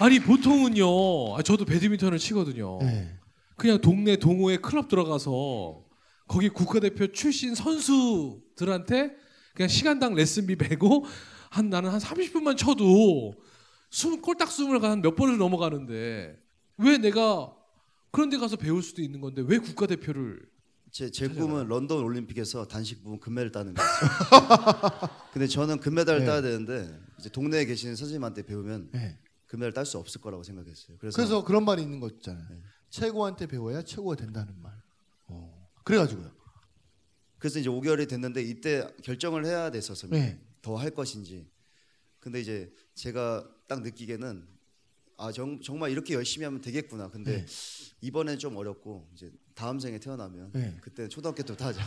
아니 0.00 0.20
보통은요. 0.20 1.36
아, 1.36 1.42
저도 1.42 1.64
배드민턴을 1.64 2.18
치거든요. 2.18 2.78
네. 2.82 3.16
그냥 3.56 3.80
동네 3.80 4.16
동호회 4.16 4.58
클럽 4.58 4.88
들어가서 4.88 5.82
거기 6.28 6.48
국가대표 6.48 7.10
출신 7.10 7.54
선수들한테 7.54 9.10
그냥 9.54 9.68
시간당 9.68 10.14
레슨비 10.14 10.54
매고 10.56 11.04
한 11.50 11.70
나는 11.70 11.90
한 11.90 11.98
30분만 11.98 12.56
쳐도 12.56 13.34
숨 13.90 14.20
꼴딱 14.20 14.50
숨을 14.50 14.82
한 14.84 15.00
몇 15.00 15.16
번을 15.16 15.38
넘어가는데 15.38 16.36
왜 16.76 16.98
내가 16.98 17.52
그런 18.10 18.30
데 18.30 18.38
가서 18.38 18.56
배울 18.56 18.82
수도 18.82 19.02
있는 19.02 19.20
건데 19.20 19.42
왜 19.46 19.58
국가대표를 19.58 20.40
제, 20.90 21.10
제 21.10 21.28
꿈은 21.28 21.68
런던 21.68 22.02
올림픽에서 22.02 22.66
단식 22.66 23.02
부분 23.02 23.20
금메달 23.20 23.52
따는 23.52 23.74
거였어요. 23.74 25.10
근데 25.32 25.46
저는 25.46 25.80
금메달을 25.80 26.20
네. 26.20 26.26
따야 26.26 26.40
되는데 26.40 26.98
이제 27.18 27.28
동네에 27.28 27.66
계시는 27.66 27.94
선생님한테 27.96 28.42
배우면 28.42 28.90
네. 28.92 29.18
금메달 29.46 29.72
딸 29.72 29.86
수 29.86 29.98
없을 29.98 30.20
거라고 30.20 30.42
생각했어요. 30.42 30.96
그래서, 30.98 31.16
그래서 31.16 31.44
그런 31.44 31.64
말이 31.64 31.82
있는 31.82 32.00
거 32.00 32.08
있잖아요. 32.08 32.46
최고한테 32.90 33.46
배워야 33.46 33.82
최고가 33.82 34.16
된다는 34.16 34.54
말. 34.62 34.72
어. 35.26 35.68
그래가지고요. 35.84 36.30
그래서 37.38 37.58
이제 37.58 37.68
5개월이 37.68 38.08
됐는데 38.08 38.42
이때 38.42 38.86
결정을 39.02 39.44
해야 39.44 39.70
됐었습니다. 39.70 40.18
네. 40.18 40.40
더할 40.62 40.90
것인지. 40.90 41.48
근데 42.18 42.40
이제 42.40 42.72
제가 42.94 43.48
딱 43.68 43.82
느끼기에는 43.82 44.46
아 45.20 45.32
정, 45.32 45.60
정말 45.60 45.90
이렇게 45.90 46.14
열심히 46.14 46.44
하면 46.44 46.60
되겠구나. 46.60 47.10
근데 47.10 47.38
네. 47.44 47.46
이번엔 48.02 48.38
좀 48.38 48.56
어렵고 48.56 49.08
이제 49.14 49.30
다음 49.56 49.80
생에 49.80 49.98
태어나면 49.98 50.50
네. 50.52 50.76
그때 50.80 51.08
초등학교 51.08 51.42
때부터 51.42 51.66
하자. 51.66 51.80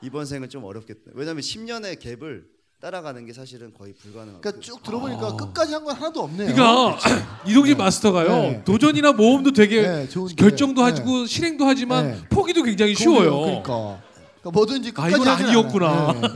이번 0.00 0.24
생은 0.26 0.48
좀 0.48 0.62
어렵겠다. 0.62 1.10
왜냐하면 1.14 1.42
10년의 1.42 1.96
갭을 2.00 2.44
따라가는 2.80 3.26
게 3.26 3.32
사실은 3.32 3.74
거의 3.74 3.92
불가능하고. 3.94 4.40
그러니까 4.40 4.60
쭉 4.62 4.80
들어보니까 4.84 5.34
끝까지 5.34 5.74
한 5.74 5.84
건 5.84 5.96
하나도 5.96 6.22
없네요. 6.22 6.54
그러니까 6.54 6.96
이동진 7.48 7.76
마스터가요 7.76 8.28
네. 8.28 8.64
도전이나 8.64 9.10
모험도 9.12 9.50
되게 9.52 9.82
네. 9.82 10.08
결정도 10.36 10.86
네. 10.86 10.92
하고 10.92 11.26
실행도 11.26 11.64
하지만 11.66 12.12
네. 12.12 12.28
포기도 12.28 12.62
굉장히 12.62 12.94
쉬워요. 12.94 13.40
그러니까. 13.40 14.00
그러니까 14.40 14.50
뭐든지 14.52 14.90
아, 14.94 15.08
끝까지 15.08 15.14
이건 15.16 15.26
하진 15.26 15.46
아니었구나. 15.46 15.88
않아요. 16.10 16.20
네. 16.20 16.28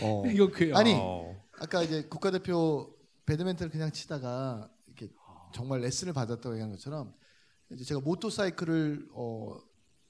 어. 0.00 0.22
이거 0.32 0.50
그 0.50 0.72
아니, 0.74 0.94
어. 0.96 1.36
아까 1.60 1.82
이제 1.82 2.04
국가대표 2.08 2.88
배드민턴을 3.26 3.70
그냥 3.70 3.92
치다가 3.92 4.70
정말 5.52 5.80
레슨을 5.80 6.12
받았다고 6.12 6.54
얘기한 6.54 6.70
것처럼 6.72 7.12
이제 7.70 7.84
제가 7.84 8.00
모터사이클을 8.00 9.08
어, 9.12 9.56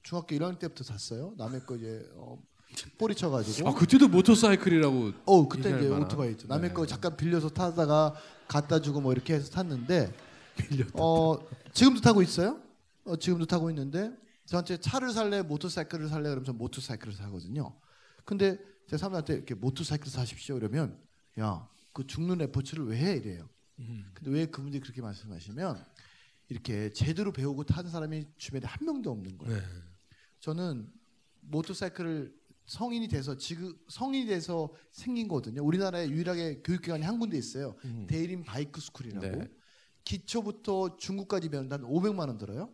중학교 0.03 0.35
1학년 0.35 0.59
때부터 0.59 0.83
탔어요. 0.83 1.33
남의 1.37 1.65
거 1.65 1.75
이제 1.75 2.07
어, 2.15 2.41
뽀리 2.97 3.15
쳐가지고. 3.15 3.67
아 3.69 3.73
그때도 3.73 4.07
모터사이클이라고 4.07 5.11
어 5.25 5.47
그때 5.47 5.69
이제 5.69 5.89
만한? 5.89 6.03
오토바이 6.03 6.31
있죠. 6.31 6.47
남의 6.47 6.69
네. 6.69 6.73
거 6.73 6.85
잠깐 6.85 7.17
빌려서 7.17 7.49
타다가 7.49 8.13
갖다 8.47 8.79
주고 8.79 9.01
뭐 9.01 9.11
이렇게 9.11 9.33
해서 9.33 9.49
탔는데 9.49 10.13
빌렸다. 10.55 10.91
어 10.95 11.39
지금도 11.73 12.01
타고 12.01 12.21
있어요. 12.21 12.61
어 13.05 13.15
지금도 13.15 13.45
타고 13.45 13.69
있는데 13.71 14.11
저한테 14.45 14.77
차를 14.77 15.11
살래 15.11 15.41
모터사이클을 15.41 16.07
살래 16.09 16.23
그러면 16.29 16.45
전 16.45 16.57
모터사이클을 16.57 17.13
사거든요. 17.13 17.75
근데 18.23 18.57
제가 18.87 18.97
사람들한테 18.97 19.33
이렇게 19.33 19.55
모터사이클 19.55 20.09
사십시오 20.09 20.57
이러면 20.57 20.99
야 21.39 21.67
그 21.93 22.05
죽는 22.05 22.39
스포츠를 22.41 22.85
왜 22.87 22.97
해 22.97 23.15
이래요. 23.17 23.49
음. 23.79 24.11
근데 24.13 24.31
왜 24.31 24.45
그분들이 24.45 24.81
그렇게 24.81 25.01
말씀하시면 25.01 25.83
이렇게 26.49 26.91
제대로 26.91 27.31
배우고 27.31 27.63
타는 27.63 27.89
사람이 27.89 28.25
주변에 28.37 28.65
한 28.65 28.85
명도 28.85 29.11
없는 29.11 29.37
거예요. 29.37 29.57
네. 29.57 29.63
저는 30.39 30.91
모터사이클을 31.41 32.37
성인이 32.65 33.07
돼서 33.07 33.35
지금 33.37 33.75
성인이 33.87 34.27
돼서 34.27 34.71
생긴 34.91 35.27
거거든요. 35.27 35.63
우리나라에 35.63 36.09
유일하게 36.09 36.61
교육기관이 36.63 37.03
한 37.03 37.19
군데 37.19 37.37
있어요. 37.37 37.75
음. 37.85 38.05
대림 38.07 38.43
바이크 38.43 38.79
스쿨이라고. 38.79 39.27
네. 39.27 39.47
기초부터 40.03 40.97
중급까지 40.97 41.49
배운다면 41.49 41.89
500만 41.89 42.27
원 42.27 42.37
들어요. 42.37 42.71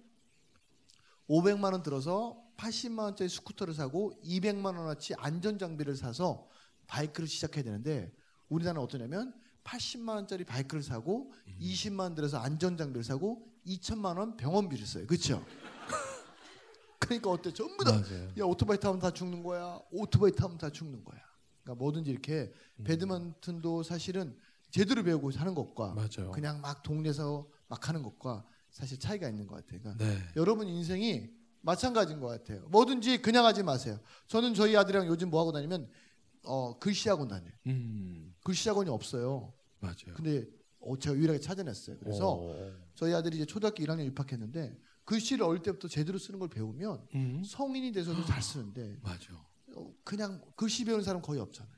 500만 1.29 1.71
원 1.73 1.81
들어서 1.81 2.41
80만 2.57 2.99
원짜리 2.99 3.29
스쿠터를 3.29 3.73
사고 3.73 4.13
200만 4.23 4.77
원어치 4.77 5.15
안전 5.17 5.57
장비를 5.57 5.95
사서 5.95 6.47
바이크를 6.87 7.27
시작해야 7.27 7.63
되는데 7.63 8.13
우리나라는 8.49 8.81
어떠냐면 8.81 9.33
80만 9.65 10.09
원짜리 10.09 10.45
바이크를 10.45 10.81
사고 10.81 11.33
음. 11.47 11.57
20만 11.59 11.99
원 11.99 12.15
들어서 12.15 12.37
안전 12.37 12.77
장비를 12.77 13.03
사고 13.03 13.45
2천만 13.67 14.17
원 14.17 14.37
병원비를 14.37 14.85
써요. 14.85 15.07
그렇죠? 15.07 15.43
그러니까 16.99 17.31
어때? 17.31 17.51
전부 17.51 17.83
다 17.83 17.91
맞아요. 17.91 18.29
야 18.37 18.43
오토바이 18.45 18.79
타면 18.79 18.99
다 18.99 19.11
죽는 19.11 19.43
거야. 19.43 19.79
오토바이 19.91 20.31
타면 20.31 20.57
다 20.57 20.69
죽는 20.69 21.03
거야. 21.03 21.19
그러니까 21.63 21.83
뭐든지 21.83 22.11
이렇게 22.11 22.53
음. 22.77 22.83
배드민턴도 22.83 23.83
사실은 23.83 24.37
제대로 24.69 25.03
배우고 25.03 25.31
하는 25.31 25.55
것과 25.55 25.93
맞아요. 25.93 26.31
그냥 26.31 26.61
막 26.61 26.83
동네에서 26.83 27.49
막 27.67 27.89
하는 27.89 28.03
것과 28.03 28.45
사실 28.69 28.99
차이가 28.99 29.27
있는 29.27 29.47
것 29.47 29.55
같아요. 29.55 29.81
그러니까 29.81 30.05
네. 30.05 30.17
여러분 30.35 30.67
인생이 30.67 31.29
마찬가지인 31.61 32.19
것 32.19 32.27
같아요. 32.27 32.67
뭐든지 32.69 33.21
그냥 33.21 33.45
하지 33.45 33.63
마세요. 33.63 33.99
저는 34.27 34.53
저희 34.53 34.77
아들이랑 34.77 35.07
요즘 35.07 35.31
뭐 35.31 35.39
하고 35.41 35.51
다니면 35.51 35.89
어, 36.45 36.77
글씨 36.79 37.09
학원 37.09 37.27
다녀요. 37.27 37.51
음. 37.67 38.33
글씨 38.43 38.69
학원이 38.69 38.89
없어요. 38.89 39.53
맞아요. 39.79 40.13
근데 40.15 40.45
어, 40.79 40.97
제가 40.97 41.15
유일하게 41.15 41.39
찾아냈어요. 41.39 41.97
그래서 41.99 42.31
어. 42.41 42.71
저희 42.93 43.13
아들이 43.13 43.37
이제 43.37 43.45
초등학교 43.45 43.83
1학년 43.83 44.05
입학했는데 44.07 44.77
글씨를 45.05 45.43
어릴 45.45 45.61
때부터 45.61 45.87
제대로 45.87 46.17
쓰는 46.17 46.39
걸 46.39 46.49
배우면 46.49 47.07
음. 47.15 47.43
성인이 47.45 47.91
돼서도 47.91 48.25
잘 48.25 48.41
쓰는데 48.41 48.97
맞아. 49.03 49.33
어, 49.75 49.93
그냥 50.03 50.41
글씨 50.55 50.85
배우는 50.85 51.03
사람 51.03 51.21
거의 51.21 51.39
없잖아요. 51.39 51.73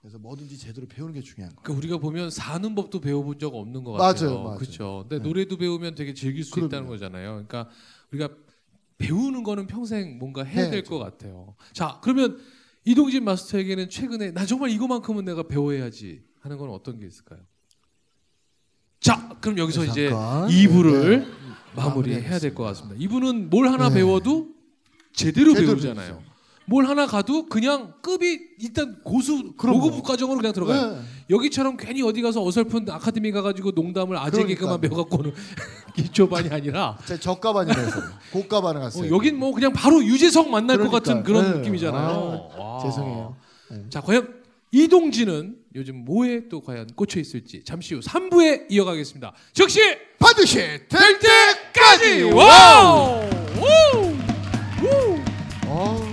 그래서 0.00 0.18
뭐든지 0.20 0.56
제대로 0.56 0.86
배우는 0.86 1.14
게 1.14 1.20
중요한 1.20 1.52
거예요. 1.56 1.62
그러니까 1.64 1.78
우리가 1.78 1.98
보면 1.98 2.30
사는 2.30 2.74
법도 2.76 3.00
배워본 3.00 3.40
적 3.40 3.54
없는 3.56 3.82
것 3.82 3.92
맞아요, 3.92 4.12
같아요. 4.12 4.42
맞아요. 4.42 4.58
그렇죠. 4.58 5.00
근데 5.08 5.18
네. 5.18 5.22
노래도 5.24 5.56
배우면 5.56 5.96
되게 5.96 6.14
즐길 6.14 6.44
수 6.44 6.52
그럼요. 6.52 6.66
있다는 6.68 6.86
거잖아요. 6.88 7.30
그러니까 7.32 7.68
우리가 8.12 8.28
배우는 8.98 9.42
거는 9.42 9.66
평생 9.66 10.18
뭔가 10.18 10.44
해야 10.44 10.66
될 10.66 10.74
해야죠. 10.74 10.90
것 10.90 10.98
같아요. 11.00 11.56
자, 11.72 12.00
그러면 12.04 12.38
이동진 12.86 13.24
마스터에게는 13.24 13.90
최근에 13.90 14.30
나 14.30 14.46
정말 14.46 14.70
이거만큼은 14.70 15.24
내가 15.24 15.42
배워야지 15.42 16.22
하는 16.40 16.56
건 16.56 16.70
어떤 16.70 16.98
게 17.00 17.06
있을까요? 17.06 17.40
자, 19.00 19.36
그럼 19.40 19.58
여기서 19.58 19.84
이제 19.84 20.08
잠깐. 20.08 20.48
2부를 20.48 21.08
네, 21.20 21.26
마무리해야 21.74 22.38
될 22.38 22.54
것. 22.54 22.62
같습니다. 22.62 22.96
이분은 22.98 23.50
뭘 23.50 23.68
하나 23.68 23.88
네. 23.88 23.96
배워도 23.96 24.48
제대로, 25.12 25.52
제대로 25.52 25.72
배우잖아요. 25.72 26.22
뭘 26.68 26.86
하나 26.86 27.06
가도 27.06 27.46
그냥 27.46 27.94
급이 28.02 28.40
일단 28.60 28.96
고수. 29.04 29.52
고급 29.56 30.02
과정으로 30.02 30.38
그냥 30.38 30.52
들어가요. 30.52 30.90
네. 30.96 31.00
여기처럼 31.30 31.76
괜히 31.76 32.02
어디 32.02 32.22
가서 32.22 32.44
어설픈 32.44 32.88
아카데미 32.90 33.30
가가지고 33.32 33.70
농담을 33.72 34.16
아재 34.18 34.44
개그만. 34.44 34.80
배워갖고는 34.80 35.32
기초반이 35.94 36.50
아니라 36.50 36.98
제 37.06 37.18
저가반이라서 37.18 38.00
고가반을 38.32 38.80
갔어요. 38.80 39.04
어, 39.12 39.14
여긴 39.16 39.38
뭐 39.38 39.52
그냥 39.52 39.72
바로 39.72 40.02
유재석 40.04 40.50
만날 40.50 40.78
것 40.78 40.90
같은. 40.90 41.22
그런 41.22 41.52
네. 41.52 41.58
느낌이잖아요. 41.58 42.50
와. 42.58 42.78
죄송해요. 42.82 43.36
네. 43.70 43.84
자 43.88 44.00
과연 44.00 44.34
이동진은 44.72 45.56
요즘 45.76 46.04
뭐에 46.04 46.48
또 46.48 46.60
과연 46.60 46.88
꽂혀 46.96 47.20
있을지 47.20 47.62
잠시 47.64 47.94
후 47.94 48.00
3부에 48.00 48.66
이어가겠습니다. 48.70 49.32
즉시 49.52 49.80
반드시 50.18 50.56
될 50.58 51.18
때까지 51.20 52.22
와우! 52.24 53.20
우! 53.56 54.16
우! 54.84 56.05